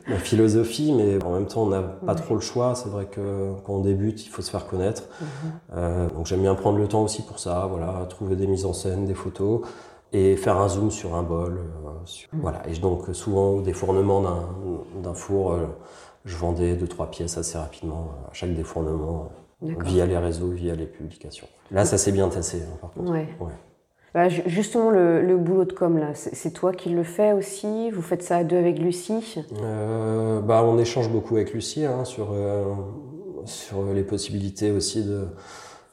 ma 0.09 0.17
philosophie, 0.17 0.93
mais 0.93 1.23
en 1.23 1.33
même 1.33 1.47
temps, 1.47 1.63
on 1.63 1.69
n'a 1.69 1.81
pas 1.81 2.15
trop 2.15 2.35
le 2.35 2.41
choix. 2.41 2.75
C'est 2.75 2.89
vrai 2.89 3.05
que 3.05 3.53
quand 3.63 3.75
on 3.75 3.79
débute, 3.79 4.25
il 4.25 4.29
faut 4.29 4.41
se 4.41 4.51
faire 4.51 4.67
connaître. 4.67 5.03
Mhm. 5.21 5.27
euh, 5.75 6.09
donc, 6.09 6.25
j'aime 6.25 6.41
bien 6.41 6.55
prendre 6.55 6.77
le 6.77 6.87
temps 6.87 7.03
aussi 7.03 7.21
pour 7.21 7.39
ça. 7.39 7.67
Voilà, 7.69 8.05
trouver 8.09 8.35
des 8.35 8.47
mises 8.47 8.65
en 8.65 8.73
scène, 8.73 9.05
des 9.05 9.15
photos 9.15 9.61
et 10.11 10.35
faire 10.35 10.57
un 10.57 10.67
zoom 10.67 10.91
sur 10.91 11.15
un 11.15 11.23
bol. 11.23 11.59
Euh, 11.59 11.89
mhm. 12.33 12.41
Voilà. 12.41 12.67
Et 12.67 12.77
donc, 12.77 13.05
souvent, 13.13 13.51
au 13.51 13.61
défournement 13.61 14.21
d'un 15.01 15.13
four, 15.13 15.55
je 16.25 16.35
vendais 16.35 16.75
deux, 16.75 16.87
trois 16.87 17.09
pièces 17.09 17.37
assez 17.37 17.57
rapidement 17.57 18.09
à 18.29 18.33
chaque 18.33 18.53
défournement 18.53 19.29
via 19.61 20.05
les 20.05 20.17
réseaux, 20.17 20.49
via 20.49 20.75
les 20.75 20.85
publications. 20.85 21.47
Là, 21.71 21.85
ça 21.85 21.97
s'est 21.97 22.11
bien 22.11 22.29
tassé, 22.29 22.61
hein, 22.61 22.77
par 22.81 22.91
contre. 22.91 23.11
Ouais. 23.11 23.27
Bah, 24.13 24.27
justement, 24.27 24.89
le, 24.89 25.37
boulot 25.37 25.65
de 25.65 25.73
com, 25.73 25.97
là, 25.97 26.13
c'est 26.15 26.51
toi 26.51 26.73
qui 26.73 26.89
le 26.89 27.03
fais 27.03 27.31
aussi? 27.33 27.91
Vous 27.91 28.01
faites 28.01 28.23
ça 28.23 28.37
à 28.37 28.43
deux 28.43 28.57
avec 28.57 28.79
Lucie? 28.79 29.35
Euh, 29.61 30.41
bah, 30.41 30.63
On 30.63 30.79
échange 30.79 31.09
beaucoup 31.09 31.35
avec 31.35 31.53
Lucie 31.53 31.85
hein, 31.85 32.05
sur, 32.05 32.29
euh, 32.31 32.65
sur 33.45 33.93
les 33.93 34.03
possibilités 34.03 34.71
aussi 34.71 35.03
de, 35.03 35.27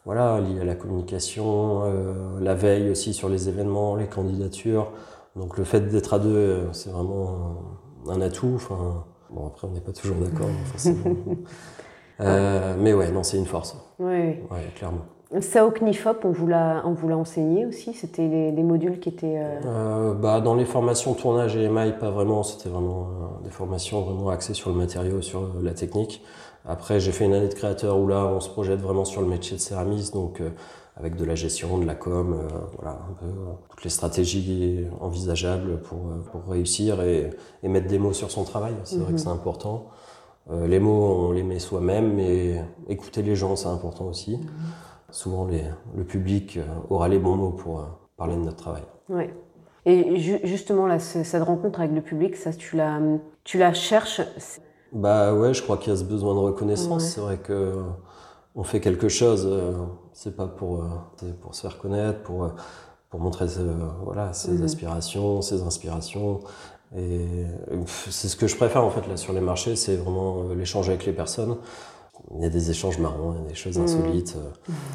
voilà, 0.07 0.41
liées 0.41 0.61
à 0.61 0.65
la 0.65 0.75
communication, 0.75 1.83
euh, 1.85 2.41
la 2.41 2.55
veille 2.55 2.91
aussi 2.91 3.13
sur 3.13 3.29
les 3.29 3.51
événements, 3.51 3.97
les 3.97 4.07
candidatures. 4.07 4.93
Donc 5.35 5.59
le 5.59 5.65
fait 5.65 5.81
d'être 5.81 6.15
à 6.15 6.19
deux, 6.19 6.69
c'est 6.73 6.91
vraiment 6.91 7.59
un, 8.09 8.21
atout. 8.23 8.53
Enfin, 8.55 9.05
bon, 9.29 9.47
après, 9.49 9.69
on 9.69 9.73
n'est 9.73 9.81
pas 9.81 9.93
toujours 9.93 10.17
d'accord, 10.17 10.49
forcément. 10.73 11.05
Euh, 12.21 12.75
mais 12.79 12.93
ouais, 12.93 13.11
non, 13.11 13.23
c'est 13.23 13.37
une 13.37 13.47
force. 13.47 13.77
Oui. 13.99 14.37
Ouais, 14.51 14.71
clairement. 14.75 15.05
Ça 15.41 15.67
au 15.67 15.71
CNIFOP, 15.71 16.25
on 16.25 16.31
vous 16.31 16.47
l'a, 16.47 16.83
on 16.85 16.93
vous 16.93 17.09
l'a 17.09 17.17
enseigné 17.17 17.67
aussi? 17.67 17.93
C'était 17.95 18.53
des, 18.53 18.63
modules 18.63 19.01
qui 19.01 19.09
étaient... 19.09 19.39
Euh, 19.39 19.61
euh... 19.67 20.15
bah, 20.15 20.41
dans 20.41 20.55
les 20.55 20.65
formations 20.65 21.15
tournage 21.15 21.57
et 21.57 21.65
émail, 21.65 21.99
pas 21.99 22.11
vraiment. 22.11 22.43
C'était 22.43 22.69
vraiment 22.69 23.09
des 23.43 23.51
formations 23.51 24.03
vraiment 24.03 24.31
axées 24.31 24.55
sur 24.55 24.71
le 24.71 24.77
matériau, 24.77 25.21
sur 25.23 25.51
la 25.61 25.75
technique. 25.75 26.23
Après, 26.65 27.01
j'ai 27.01 27.13
fait 27.13 27.25
une 27.25 27.35
année 27.35 27.49
de 27.49 27.55
créateur 27.55 27.99
où 27.99 28.07
là, 28.07 28.27
on 28.27 28.41
se 28.41 28.49
projette 28.49 28.81
vraiment 28.81 29.05
sur 29.05 29.21
le 29.21 29.27
métier 29.27 29.57
de 29.57 29.61
céramiste, 29.61 30.15
donc 30.15 30.41
avec 30.97 31.17
de 31.17 31.25
la 31.25 31.35
gestion, 31.35 31.79
de 31.79 31.85
la 31.85 31.95
com, 31.95 32.41
voilà, 32.77 32.99
un 33.09 33.13
peu 33.13 33.27
toutes 33.69 33.85
les 33.85 33.91
stratégies 33.91 34.87
envisageables 35.01 35.81
pour, 35.83 35.99
pour 36.33 36.51
réussir 36.51 37.03
et, 37.03 37.31
et, 37.63 37.69
mettre 37.69 37.87
des 37.87 37.99
mots 37.99 38.13
sur 38.13 38.31
son 38.31 38.45
travail. 38.45 38.75
C'est 38.85 38.97
vrai 38.97 39.09
que 39.09 39.13
mhm. 39.13 39.19
c'est 39.19 39.29
important. 39.29 39.91
Euh, 40.51 40.67
les 40.67 40.79
mots, 40.79 41.29
on 41.29 41.33
les 41.33 41.43
met 41.43 41.59
soi-même, 41.59 42.15
mais 42.15 42.65
écouter 42.89 43.23
les 43.23 43.35
gens, 43.35 43.57
c'est 43.57 43.69
important 43.69 44.07
aussi. 44.07 44.39
Souvent, 45.11 45.49
le 45.95 46.05
public 46.05 46.57
euh, 46.57 46.65
aura 46.89 47.09
les 47.09 47.19
bons 47.19 47.37
mots 47.37 47.51
pour 47.51 47.81
euh, 47.81 47.85
parler 48.17 48.37
de 48.37 48.41
notre 48.41 48.57
travail. 48.57 48.83
Ouais. 49.09 49.35
Et 49.85 50.17
justement, 50.45 50.87
là, 50.87 50.99
cette 50.99 51.43
rencontre 51.43 51.79
avec 51.79 51.93
le 51.93 52.01
public, 52.01 52.35
ça, 52.35 52.53
tu 52.53 52.77
la, 52.77 52.99
tu 53.45 53.57
la 53.57 53.73
cherches 53.73 54.21
Bah 54.93 55.33
ouais, 55.33 55.55
je 55.55 55.63
crois 55.63 55.77
qu'il 55.77 55.93
y 55.93 55.95
a 55.95 55.99
ce 55.99 56.03
besoin 56.03 56.35
de 56.35 56.41
reconnaissance. 56.41 57.05
C'est 57.05 57.21
vrai 57.21 57.37
que 57.37 57.85
on 58.57 58.65
fait 58.65 58.81
quelque 58.81 59.09
chose, 59.09 59.49
c'est 60.13 60.35
pas 60.35 60.49
pour, 60.49 60.85
pour 61.41 61.55
se 61.55 61.61
faire 61.61 61.79
connaître, 61.79 62.21
pour, 62.23 62.51
pour 63.11 63.21
montrer 63.21 63.47
voilà, 64.03 64.33
ses 64.33 64.51
mhm. 64.51 64.65
aspirations, 64.65 65.41
ses 65.41 65.63
inspirations. 65.63 66.41
Et 66.97 67.27
c'est 67.87 68.29
ce 68.29 68.37
que 68.37 68.47
je 68.47 68.57
préfère 68.57 68.85
en 68.85 68.91
fait 68.91 69.07
là 69.07 69.17
sur 69.17 69.33
les 69.33 69.41
marchés, 69.41 69.77
c'est 69.77 69.97
vraiment 69.97 70.39
euh, 70.39 70.55
l'échange 70.55 70.89
avec 70.89 71.05
les 71.05 71.13
personnes. 71.13 71.57
Il 72.35 72.43
y 72.43 72.47
a 72.47 72.49
des 72.49 72.71
échanges 72.71 72.99
marrants, 72.99 73.35
il 73.37 73.43
y 73.43 73.47
a 73.47 73.49
des 73.49 73.55
choses 73.55 73.79
mmh. 73.79 73.83
insolites. 73.83 74.37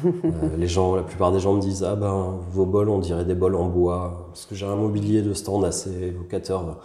Euh, 0.04 0.10
euh, 0.24 0.56
les 0.58 0.66
gens, 0.66 0.96
la 0.96 1.02
plupart 1.02 1.30
des 1.30 1.38
gens 1.38 1.54
me 1.54 1.60
disent 1.60 1.84
ah 1.84 1.94
ben 1.94 2.40
vos 2.50 2.66
bols, 2.66 2.88
on 2.88 2.98
dirait 2.98 3.24
des 3.24 3.34
bols 3.34 3.54
en 3.54 3.66
bois, 3.66 4.26
parce 4.28 4.46
que 4.46 4.54
j'ai 4.54 4.66
un 4.66 4.76
mobilier 4.76 5.22
de 5.22 5.32
stand 5.32 5.64
assez 5.64 5.90
évocateur. 5.90 6.80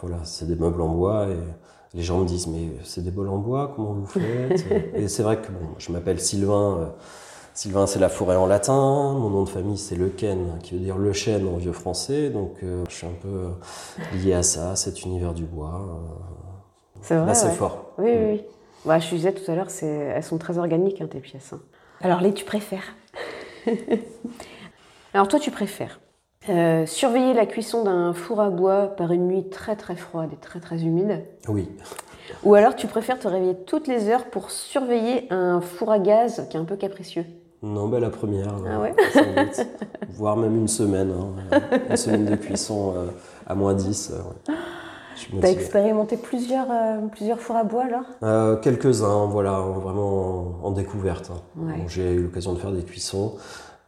voilà, 0.00 0.18
c'est 0.24 0.46
des 0.46 0.56
meubles 0.56 0.82
en 0.82 0.88
bois 0.88 1.28
et 1.28 1.38
les 1.94 2.02
gens 2.02 2.18
me 2.18 2.26
disent 2.26 2.48
mais 2.48 2.70
c'est 2.82 3.02
des 3.02 3.10
bols 3.12 3.28
en 3.28 3.38
bois, 3.38 3.72
comment 3.74 3.92
vous 3.92 4.06
faites? 4.06 4.66
Et 4.94 5.06
c'est 5.06 5.22
vrai 5.22 5.40
que 5.40 5.46
bon, 5.46 5.74
je 5.78 5.92
m'appelle 5.92 6.20
Sylvain. 6.20 6.92
Sylvain, 7.60 7.86
c'est 7.86 7.98
la 7.98 8.08
forêt 8.08 8.36
en 8.36 8.46
latin. 8.46 8.72
Mon 8.72 9.28
nom 9.28 9.42
de 9.42 9.48
famille, 9.50 9.76
c'est 9.76 9.94
Le 9.94 10.08
Ken, 10.08 10.58
qui 10.62 10.72
veut 10.72 10.80
dire 10.80 10.96
le 10.96 11.12
chêne 11.12 11.46
en 11.46 11.58
vieux 11.58 11.74
français. 11.74 12.30
Donc, 12.30 12.54
euh, 12.62 12.84
je 12.88 12.94
suis 12.94 13.06
un 13.06 13.12
peu 13.20 13.28
euh, 13.28 14.16
lié 14.16 14.32
à 14.32 14.42
ça, 14.42 14.76
cet 14.76 15.02
univers 15.02 15.34
du 15.34 15.44
bois. 15.44 15.74
Euh. 15.74 17.02
C'est 17.02 17.16
vrai. 17.16 17.26
Là, 17.26 17.34
c'est 17.34 17.50
fort. 17.50 17.92
Oui, 17.98 18.12
oui. 18.12 18.26
oui. 18.30 18.44
Bah, 18.86 18.98
je 18.98 19.14
disais 19.14 19.34
tout 19.34 19.42
à 19.50 19.54
l'heure, 19.54 19.68
elles 19.82 20.22
sont 20.22 20.38
très 20.38 20.56
organiques, 20.56 21.02
hein, 21.02 21.06
tes 21.06 21.20
pièces. 21.20 21.52
Hein. 21.52 21.60
Alors, 22.00 22.22
les, 22.22 22.32
tu 22.32 22.46
préfères? 22.46 22.94
Alors, 25.12 25.28
toi, 25.28 25.38
tu 25.38 25.50
préfères 25.50 26.00
surveiller 26.86 27.34
la 27.34 27.44
cuisson 27.44 27.84
d'un 27.84 28.14
four 28.14 28.40
à 28.40 28.48
bois 28.48 28.86
par 28.86 29.12
une 29.12 29.26
nuit 29.26 29.50
très 29.50 29.76
très 29.76 29.96
froide 29.96 30.30
et 30.32 30.38
très 30.38 30.60
très 30.60 30.82
humide? 30.82 31.26
Oui. 31.46 31.68
Ou 32.42 32.54
alors 32.54 32.74
tu 32.74 32.86
préfères 32.86 33.18
te 33.18 33.28
réveiller 33.28 33.56
toutes 33.66 33.86
les 33.86 34.08
heures 34.08 34.30
pour 34.30 34.50
surveiller 34.50 35.26
un 35.30 35.60
four 35.60 35.92
à 35.92 35.98
gaz 35.98 36.46
qui 36.48 36.56
est 36.56 36.60
un 36.60 36.64
peu 36.64 36.76
capricieux? 36.76 37.26
Non, 37.62 37.88
bah, 37.88 38.00
la 38.00 38.10
première. 38.10 38.54
Ah 38.66 38.80
ouais? 38.80 38.94
Voire 40.10 40.36
même 40.36 40.56
une 40.56 40.68
semaine. 40.68 41.12
Hein, 41.12 41.60
une 41.90 41.96
semaine 41.96 42.24
de 42.24 42.36
cuisson 42.36 42.94
euh, 42.96 43.06
à 43.46 43.54
moins 43.54 43.74
10. 43.74 44.12
Euh, 44.12 44.52
tu 45.16 45.44
as 45.44 45.50
expérimenté 45.50 46.16
plusieurs, 46.16 46.68
euh, 46.70 47.06
plusieurs 47.08 47.38
fours 47.38 47.56
à 47.56 47.64
bois 47.64 47.84
là? 47.88 48.56
Quelques-uns, 48.62 49.26
voilà, 49.26 49.60
vraiment 49.60 50.54
en, 50.62 50.70
découverte. 50.70 51.30
Hein. 51.30 51.74
J'ai 51.88 52.14
eu 52.14 52.22
l'occasion 52.22 52.54
de 52.54 52.58
faire 52.58 52.72
des 52.72 52.82
cuissons. 52.82 53.36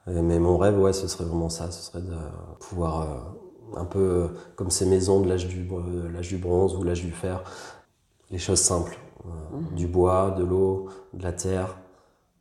Mais 0.07 0.39
mon 0.39 0.59
rêve, 0.59 0.79
ouais, 0.79 0.93
ce 0.93 1.09
serait 1.09 1.25
vraiment 1.25 1.49
ça. 1.49 1.71
Ce 1.71 1.91
serait 1.91 2.03
de 2.03 2.15
pouvoir, 2.61 3.07
un 3.77 3.87
peu 3.87 4.29
comme 4.57 4.71
ces 4.71 4.85
maisons 4.85 5.21
de 5.21 5.29
l'âge 5.29 5.47
du, 5.47 5.67
du 5.67 6.37
bronze 6.37 6.77
ou 6.77 6.83
l'âge 6.83 7.03
du 7.03 7.13
fer, 7.13 7.43
les 8.31 8.39
choses 8.39 8.61
simples. 8.61 8.99
Mhm. 9.25 9.75
Du 9.75 9.87
bois, 9.87 10.35
de 10.37 10.45
l'eau, 10.45 10.89
de 11.15 11.23
la 11.23 11.33
terre. 11.33 11.77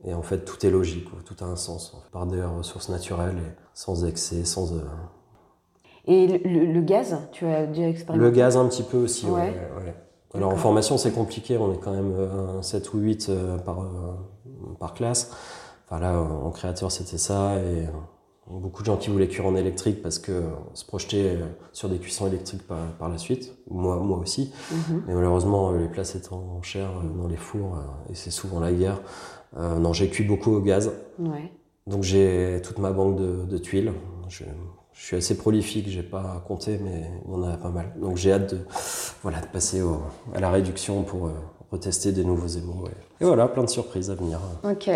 Et 0.04 0.14
en 0.14 0.24
fait, 0.24 0.46
tout 0.46 0.66
est 0.66 0.70
logique, 0.70 1.08
tout 1.26 1.36
a 1.44 1.48
un 1.48 1.56
sens. 1.56 1.96
Par 2.12 2.26
des 2.26 2.42
ressources 2.44 2.90
naturelles 2.90 3.38
et 3.38 3.52
sans 3.74 4.06
excès, 4.06 4.46
sans. 4.46 4.74
Euh, 4.74 4.82
et 6.06 6.28
le, 6.28 6.82
gaz, 6.82 7.18
tu 7.32 7.46
as 7.46 7.68
déjà 7.68 7.88
expérimenté 7.88 8.30
Le 8.30 8.36
gaz, 8.36 8.58
un 8.58 8.68
petit 8.68 8.84
peu 8.84 8.98
aussi, 8.98 9.28
ouais. 9.28 9.54
Alors 10.34 10.52
en 10.52 10.56
formation, 10.56 10.98
c'est 10.98 11.12
compliqué, 11.12 11.58
on 11.58 11.74
est 11.74 11.78
quand 11.78 11.92
même 11.92 12.14
7 12.62 12.86
euh, 12.86 12.98
ou 12.98 13.00
8 13.02 13.28
euh, 13.30 13.58
par, 13.58 13.86
par 14.80 14.94
classe. 14.94 15.32
Enfin 15.86 16.00
là, 16.00 16.20
en 16.20 16.50
créateur, 16.52 16.92
c'était 16.92 17.18
ça. 17.18 17.58
Et 17.58 17.86
Beaucoup 18.50 18.82
de 18.82 18.88
gens 18.88 18.98
qui 18.98 19.10
voulaient 19.10 19.30
cuire 19.30 19.46
en 19.46 19.56
électrique 19.56 20.02
parce 20.02 20.20
que 20.20 20.44
se 20.74 20.84
projeter 20.84 21.38
sur 21.72 21.88
des 21.88 22.00
cuissons 22.00 22.28
électriques 22.28 22.64
par, 22.68 23.08
la 23.08 23.18
suite, 23.18 23.54
moi, 23.70 23.98
moi 23.98 24.18
aussi. 24.18 24.52
Mhm. 24.72 25.04
Mais 25.08 25.14
malheureusement, 25.14 25.72
les 25.72 25.88
places 25.88 26.16
étant 26.16 26.62
chères 26.62 26.92
dans 27.18 27.28
les 27.28 27.38
fours, 27.38 27.78
et 28.10 28.16
c'est 28.16 28.32
souvent 28.32 28.60
la 28.60 28.74
guerre, 28.74 29.00
non, 29.58 29.94
j'ai 29.94 30.10
cuit 30.10 30.24
beaucoup 30.24 30.52
au 30.52 30.62
gaz. 30.62 30.92
Ouais. 31.20 31.52
Donc 31.88 32.04
j'ai 32.04 32.62
toute 32.64 32.78
ma 32.80 32.92
banque 32.92 33.18
de, 33.18 33.58
tuiles. 33.58 33.92
Je, 34.30 34.44
suis 34.94 35.18
assez 35.18 35.36
prolifique, 35.36 35.90
j'ai 35.90 36.04
pas 36.04 36.44
compté, 36.48 36.80
mais 36.82 37.10
en 37.32 37.42
a 37.44 37.58
pas 37.58 37.70
mal. 37.70 37.92
Donc 38.00 38.18
j'ai 38.18 38.32
hâte 38.32 38.54
de, 38.54 38.60
voilà, 39.24 39.42
de 39.42 39.48
passer 39.48 39.82
à 40.34 40.40
la 40.40 40.52
réduction 40.52 41.02
pour 41.04 41.28
euh, 41.28 41.32
retester 41.72 42.12
des 42.12 42.24
nouveaux 42.24 42.48
émaux. 42.48 42.86
Et, 43.20 43.26
voilà, 43.26 43.48
plein 43.48 43.64
de 43.64 43.70
surprises 43.70 44.12
à 44.12 44.16
venir. 44.16 44.40
Ok. 44.64 44.90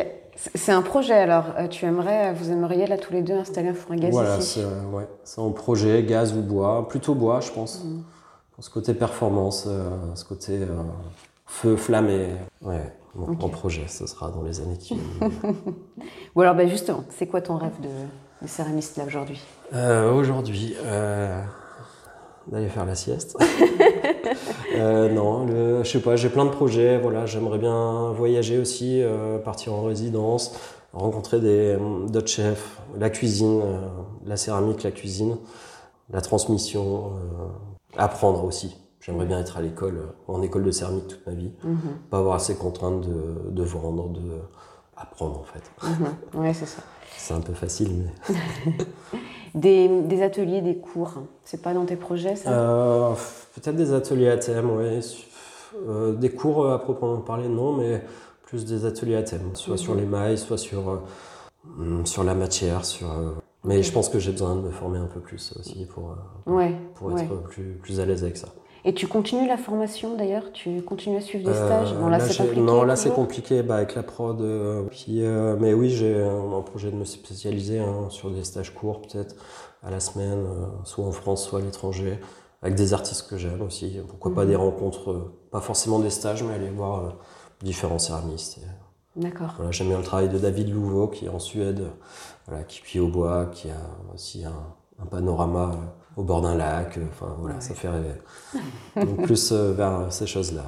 C'est 0.53 0.71
un 0.73 0.81
projet 0.81 1.15
alors. 1.15 1.45
Euh, 1.57 1.67
tu 1.67 1.85
aimerais, 1.85 2.33
vous 2.33 2.51
aimeriez 2.51 2.85
là 2.85 2.97
tous 2.97 3.13
les 3.13 3.23
deux 3.23 3.33
installer 3.33 3.69
un 3.69 3.73
four 3.73 3.93
à 3.93 3.95
gaz 3.95 4.11
voilà, 4.11 4.37
ici? 4.37 4.61
Voilà, 4.61 5.07
c'est 5.23 5.41
ouais, 5.41 5.47
un 5.47 5.51
projet, 5.51 6.03
gaz 6.03 6.33
ou 6.33 6.41
bois. 6.41 6.87
Plutôt 6.87 7.15
bois, 7.15 7.39
je 7.39 7.51
pense. 7.51 7.83
Mmh. 7.83 8.03
Ce 8.59 8.69
côté 8.69 8.93
performance, 8.93 9.67
ce 10.13 10.23
côté 10.23 10.59
feu, 11.45 11.75
flamme 11.75 12.09
et. 13.15 13.19
Ouais. 13.19 13.35
Mon, 13.39 13.49
projet, 13.49 13.87
ce 13.87 14.05
sera 14.05 14.29
dans 14.29 14.43
les 14.43 14.59
années 14.59 14.77
qui 14.77 14.95
viennent. 14.95 15.31
Ou 16.35 16.41
alors, 16.41 16.55
ben 16.55 16.69
justement, 16.69 17.03
c'est 17.09 17.27
quoi 17.27 17.41
ton 17.41 17.57
rêve 17.57 17.79
de, 17.81 18.47
céramiste 18.47 18.97
là 18.97 19.05
aujourd'hui? 19.05 19.41
Euh, 19.73 20.13
Aujourd'hui, 20.13 20.75
euh, 20.83 21.41
d'aller 22.47 22.69
faire 22.69 22.85
la 22.85 22.95
sieste. 22.95 23.37
euh, 24.75 25.09
non, 25.09 25.45
le, 25.45 25.83
je 25.83 25.89
sais 25.89 26.01
pas, 26.01 26.15
j'ai 26.15 26.29
plein 26.29 26.45
de 26.45 26.51
projets. 26.51 26.97
Voilà, 26.97 27.25
j'aimerais 27.25 27.57
bien 27.59 28.11
voyager 28.11 28.59
aussi, 28.59 29.01
partir 29.43 29.73
en 29.73 29.83
résidence, 29.83 30.55
rencontrer 30.93 31.39
d'autres 31.39 32.27
chefs, 32.27 32.79
la 32.97 33.09
cuisine, 33.09 33.61
la 34.25 34.37
céramique, 34.37 34.83
la 34.83 34.91
cuisine, 34.91 35.37
la 36.11 36.21
transmission, 36.21 37.13
apprendre 37.97 38.43
aussi. 38.43 38.75
J'aimerais 39.05 39.27
bien 39.27 39.39
être 39.39 39.57
à 39.57 39.61
l'école, 39.61 39.99
en 40.27 40.41
école 40.41 40.63
de 40.63 40.71
céramique 40.71 41.07
toute 41.07 41.27
ma 41.27 41.33
vie. 41.33 41.51
Mhm. 41.63 41.77
Pas 42.09 42.17
avoir 42.17 42.35
assez 42.35 42.55
contraintes 42.55 43.01
de, 43.01 43.51
de, 43.51 43.63
vendre, 43.63 44.09
de 44.09 44.31
apprendre 44.97 45.41
en 45.41 45.43
fait. 45.43 45.61
Mhm. 45.83 46.41
Ouais, 46.41 46.53
c'est 46.55 46.65
ça. 46.65 46.81
C'est 47.15 47.35
un 47.35 47.39
peu 47.39 47.53
facile, 47.53 47.91
mais. 47.93 48.35
des, 49.53 50.01
des, 50.01 50.23
ateliers, 50.23 50.61
des 50.61 50.77
cours, 50.77 51.19
c'est 51.43 51.61
pas 51.61 51.75
dans 51.75 51.85
tes 51.85 51.97
projets 51.97 52.35
ça? 52.35 52.49
Euh, 52.49 53.13
Peut-être 53.53 53.75
des 53.75 53.93
ateliers 53.93 54.29
à 54.29 54.37
thème, 54.37 54.71
oui. 54.71 55.27
Euh, 55.87 56.13
des 56.13 56.31
cours 56.31 56.67
à 56.71 56.81
proprement 56.81 57.17
parler, 57.19 57.47
non, 57.47 57.73
mais 57.73 58.03
plus 58.41 58.65
des 58.65 58.85
ateliers 58.85 59.17
à 59.17 59.23
thème, 59.23 59.51
soit 59.53 59.73
mhm. 59.73 59.77
sur 59.77 59.93
les 59.93 60.05
mailles, 60.05 60.39
soit 60.39 60.57
sur, 60.57 60.89
euh, 60.89 62.03
sur 62.05 62.23
la 62.23 62.33
matière, 62.33 62.83
sur. 62.85 63.07
mais 63.63 63.83
je 63.83 63.91
pense 63.91 64.09
que 64.09 64.17
j'ai 64.17 64.31
besoin 64.31 64.55
de 64.55 64.61
me 64.61 64.71
former 64.71 64.97
un 64.97 65.07
peu 65.07 65.19
plus 65.19 65.53
aussi 65.59 65.85
pour, 65.85 66.15
pour 66.95 67.19
être 67.19 67.43
plus, 67.43 67.75
plus 67.83 67.99
à 67.99 68.05
l'aise 68.07 68.23
avec 68.23 68.37
ça. 68.37 68.47
Et 68.87 68.93
tu 68.93 69.07
continues 69.07 69.47
la 69.47 69.57
formation 69.57 70.15
d'ailleurs? 70.15 70.51
Tu 70.53 70.83
continues 70.83 71.17
à 71.17 71.21
suivre 71.21 71.43
des 71.43 71.57
euh, 71.57 71.65
stages? 71.65 71.93
Non, 71.95 72.07
là, 72.07 72.19
c'est 72.19 72.37
compliqué. 72.37 72.61
Non, 72.61 72.83
là 72.83 72.95
c'est 72.95 73.09
compliqué 73.09 73.63
bah, 73.63 73.77
avec 73.77 73.95
la 73.95 74.03
prod. 74.03 74.39
Euh, 74.39 74.83
puis, 74.91 75.25
euh, 75.25 75.57
mais 75.59 75.73
oui, 75.73 75.89
j'ai 75.89 76.23
un, 76.23 76.61
projet 76.61 76.91
de 76.91 76.95
me 76.95 77.03
spécialiser 77.03 77.79
hein, 77.79 78.09
sur 78.09 78.29
des 78.29 78.43
stages 78.43 78.75
courts 78.75 79.01
peut-être 79.01 79.35
à 79.81 79.89
la 79.89 79.99
semaine, 79.99 80.45
soit 80.83 81.03
en 81.03 81.11
France, 81.11 81.47
soit 81.47 81.59
à 81.59 81.61
l'étranger, 81.63 82.19
avec 82.61 82.75
des 82.75 82.93
artistes 82.93 83.27
que 83.27 83.37
j'aime 83.37 83.61
aussi. 83.63 83.97
Pourquoi 84.07 84.33
pas 84.35 84.43
mhm. 84.43 84.49
des 84.49 84.55
rencontres, 84.55 85.31
pas 85.49 85.61
forcément 85.61 85.97
des 85.97 86.11
stages, 86.11 86.43
mais 86.43 86.53
aller 86.53 86.69
voir 86.69 87.15
différents 87.61 87.99
céramistes. 87.99 88.59
D'accord. 89.15 89.53
Voilà, 89.57 89.71
J'aime 89.71 89.87
bien 89.87 89.97
le 89.97 90.03
travail 90.03 90.29
de 90.29 90.37
David 90.37 90.71
Louveau 90.71 91.07
qui 91.07 91.25
est 91.25 91.29
en 91.29 91.39
Suède, 91.39 91.83
voilà, 92.47 92.63
qui 92.63 92.81
cuit 92.81 92.99
au 92.99 93.07
bois, 93.07 93.47
qui 93.47 93.69
a 93.69 94.13
aussi 94.13 94.43
un, 94.43 94.53
un 95.01 95.05
panorama 95.05 95.71
au 96.17 96.23
bord 96.23 96.41
d'un 96.41 96.55
lac. 96.55 96.97
Euh, 96.97 97.05
enfin 97.11 97.35
voilà, 97.39 97.59
ça 97.61 97.73
fait 97.73 97.89
rêver. 97.89 98.15
Donc 98.95 99.23
plus 99.23 99.51
euh, 99.51 99.73
vers 99.73 100.11
ces 100.11 100.27
choses-là. 100.27 100.63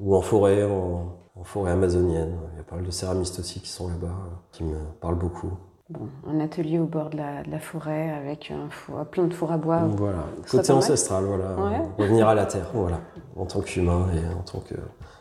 Ou 0.00 0.16
en 0.16 0.22
forêt, 0.22 0.64
en, 0.64 1.18
forêt 1.44 1.72
amazonienne. 1.72 2.36
Il 2.52 2.58
y 2.58 2.60
a 2.60 2.64
pas 2.64 2.76
mal 2.76 2.84
de 2.84 2.90
céramistes 2.90 3.38
aussi 3.38 3.60
qui 3.60 3.68
sont 3.68 3.88
là-bas, 3.88 4.06
euh, 4.06 4.34
qui 4.52 4.64
me 4.64 4.78
parlent 5.00 5.18
beaucoup. 5.18 5.52
Bon, 5.90 6.08
un 6.26 6.40
atelier 6.40 6.78
au 6.78 6.86
bord 6.86 7.10
de 7.10 7.18
la, 7.18 7.58
forêt 7.58 8.10
avec 8.10 8.50
un 8.50 8.70
four, 8.70 9.04
plein 9.06 9.24
de 9.24 9.34
fours 9.34 9.52
à 9.52 9.58
bois. 9.58 9.82
Voilà, 9.96 10.24
côté 10.50 10.72
ancestral, 10.72 11.24
voilà. 11.24 11.54
Revenir 11.98 12.28
à 12.28 12.34
la 12.34 12.46
terre, 12.46 12.70
voilà, 12.72 13.00
en 13.36 13.44
tant 13.44 13.60
qu'humain 13.60 14.06
et 14.14 14.34
en 14.34 14.42
tant 14.42 14.62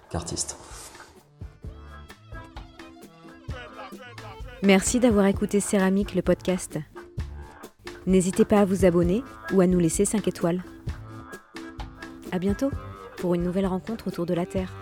qu'artiste. 0.10 0.58
Merci 4.63 5.00
d'avoir 5.00 5.26
écouté 5.26 5.60
Céramique, 5.60 6.13
le 6.13 6.21
podcast. 6.21 6.78
N'hésitez 8.08 8.46
pas 8.46 8.62
à 8.62 8.66
vous 8.66 8.86
abonner 8.86 9.24
ou 9.54 9.62
à 9.62 9.68
nous 9.68 9.80
laisser 9.80 10.06
5 10.06 10.28
étoiles. 10.28 10.64
A 12.32 12.40
bientôt 12.40 12.72
pour 13.18 13.36
une 13.36 13.44
nouvelle 13.44 13.68
rencontre 13.68 14.08
autour 14.08 14.26
de 14.26 14.34
la 14.34 14.46
Terre. 14.46 14.81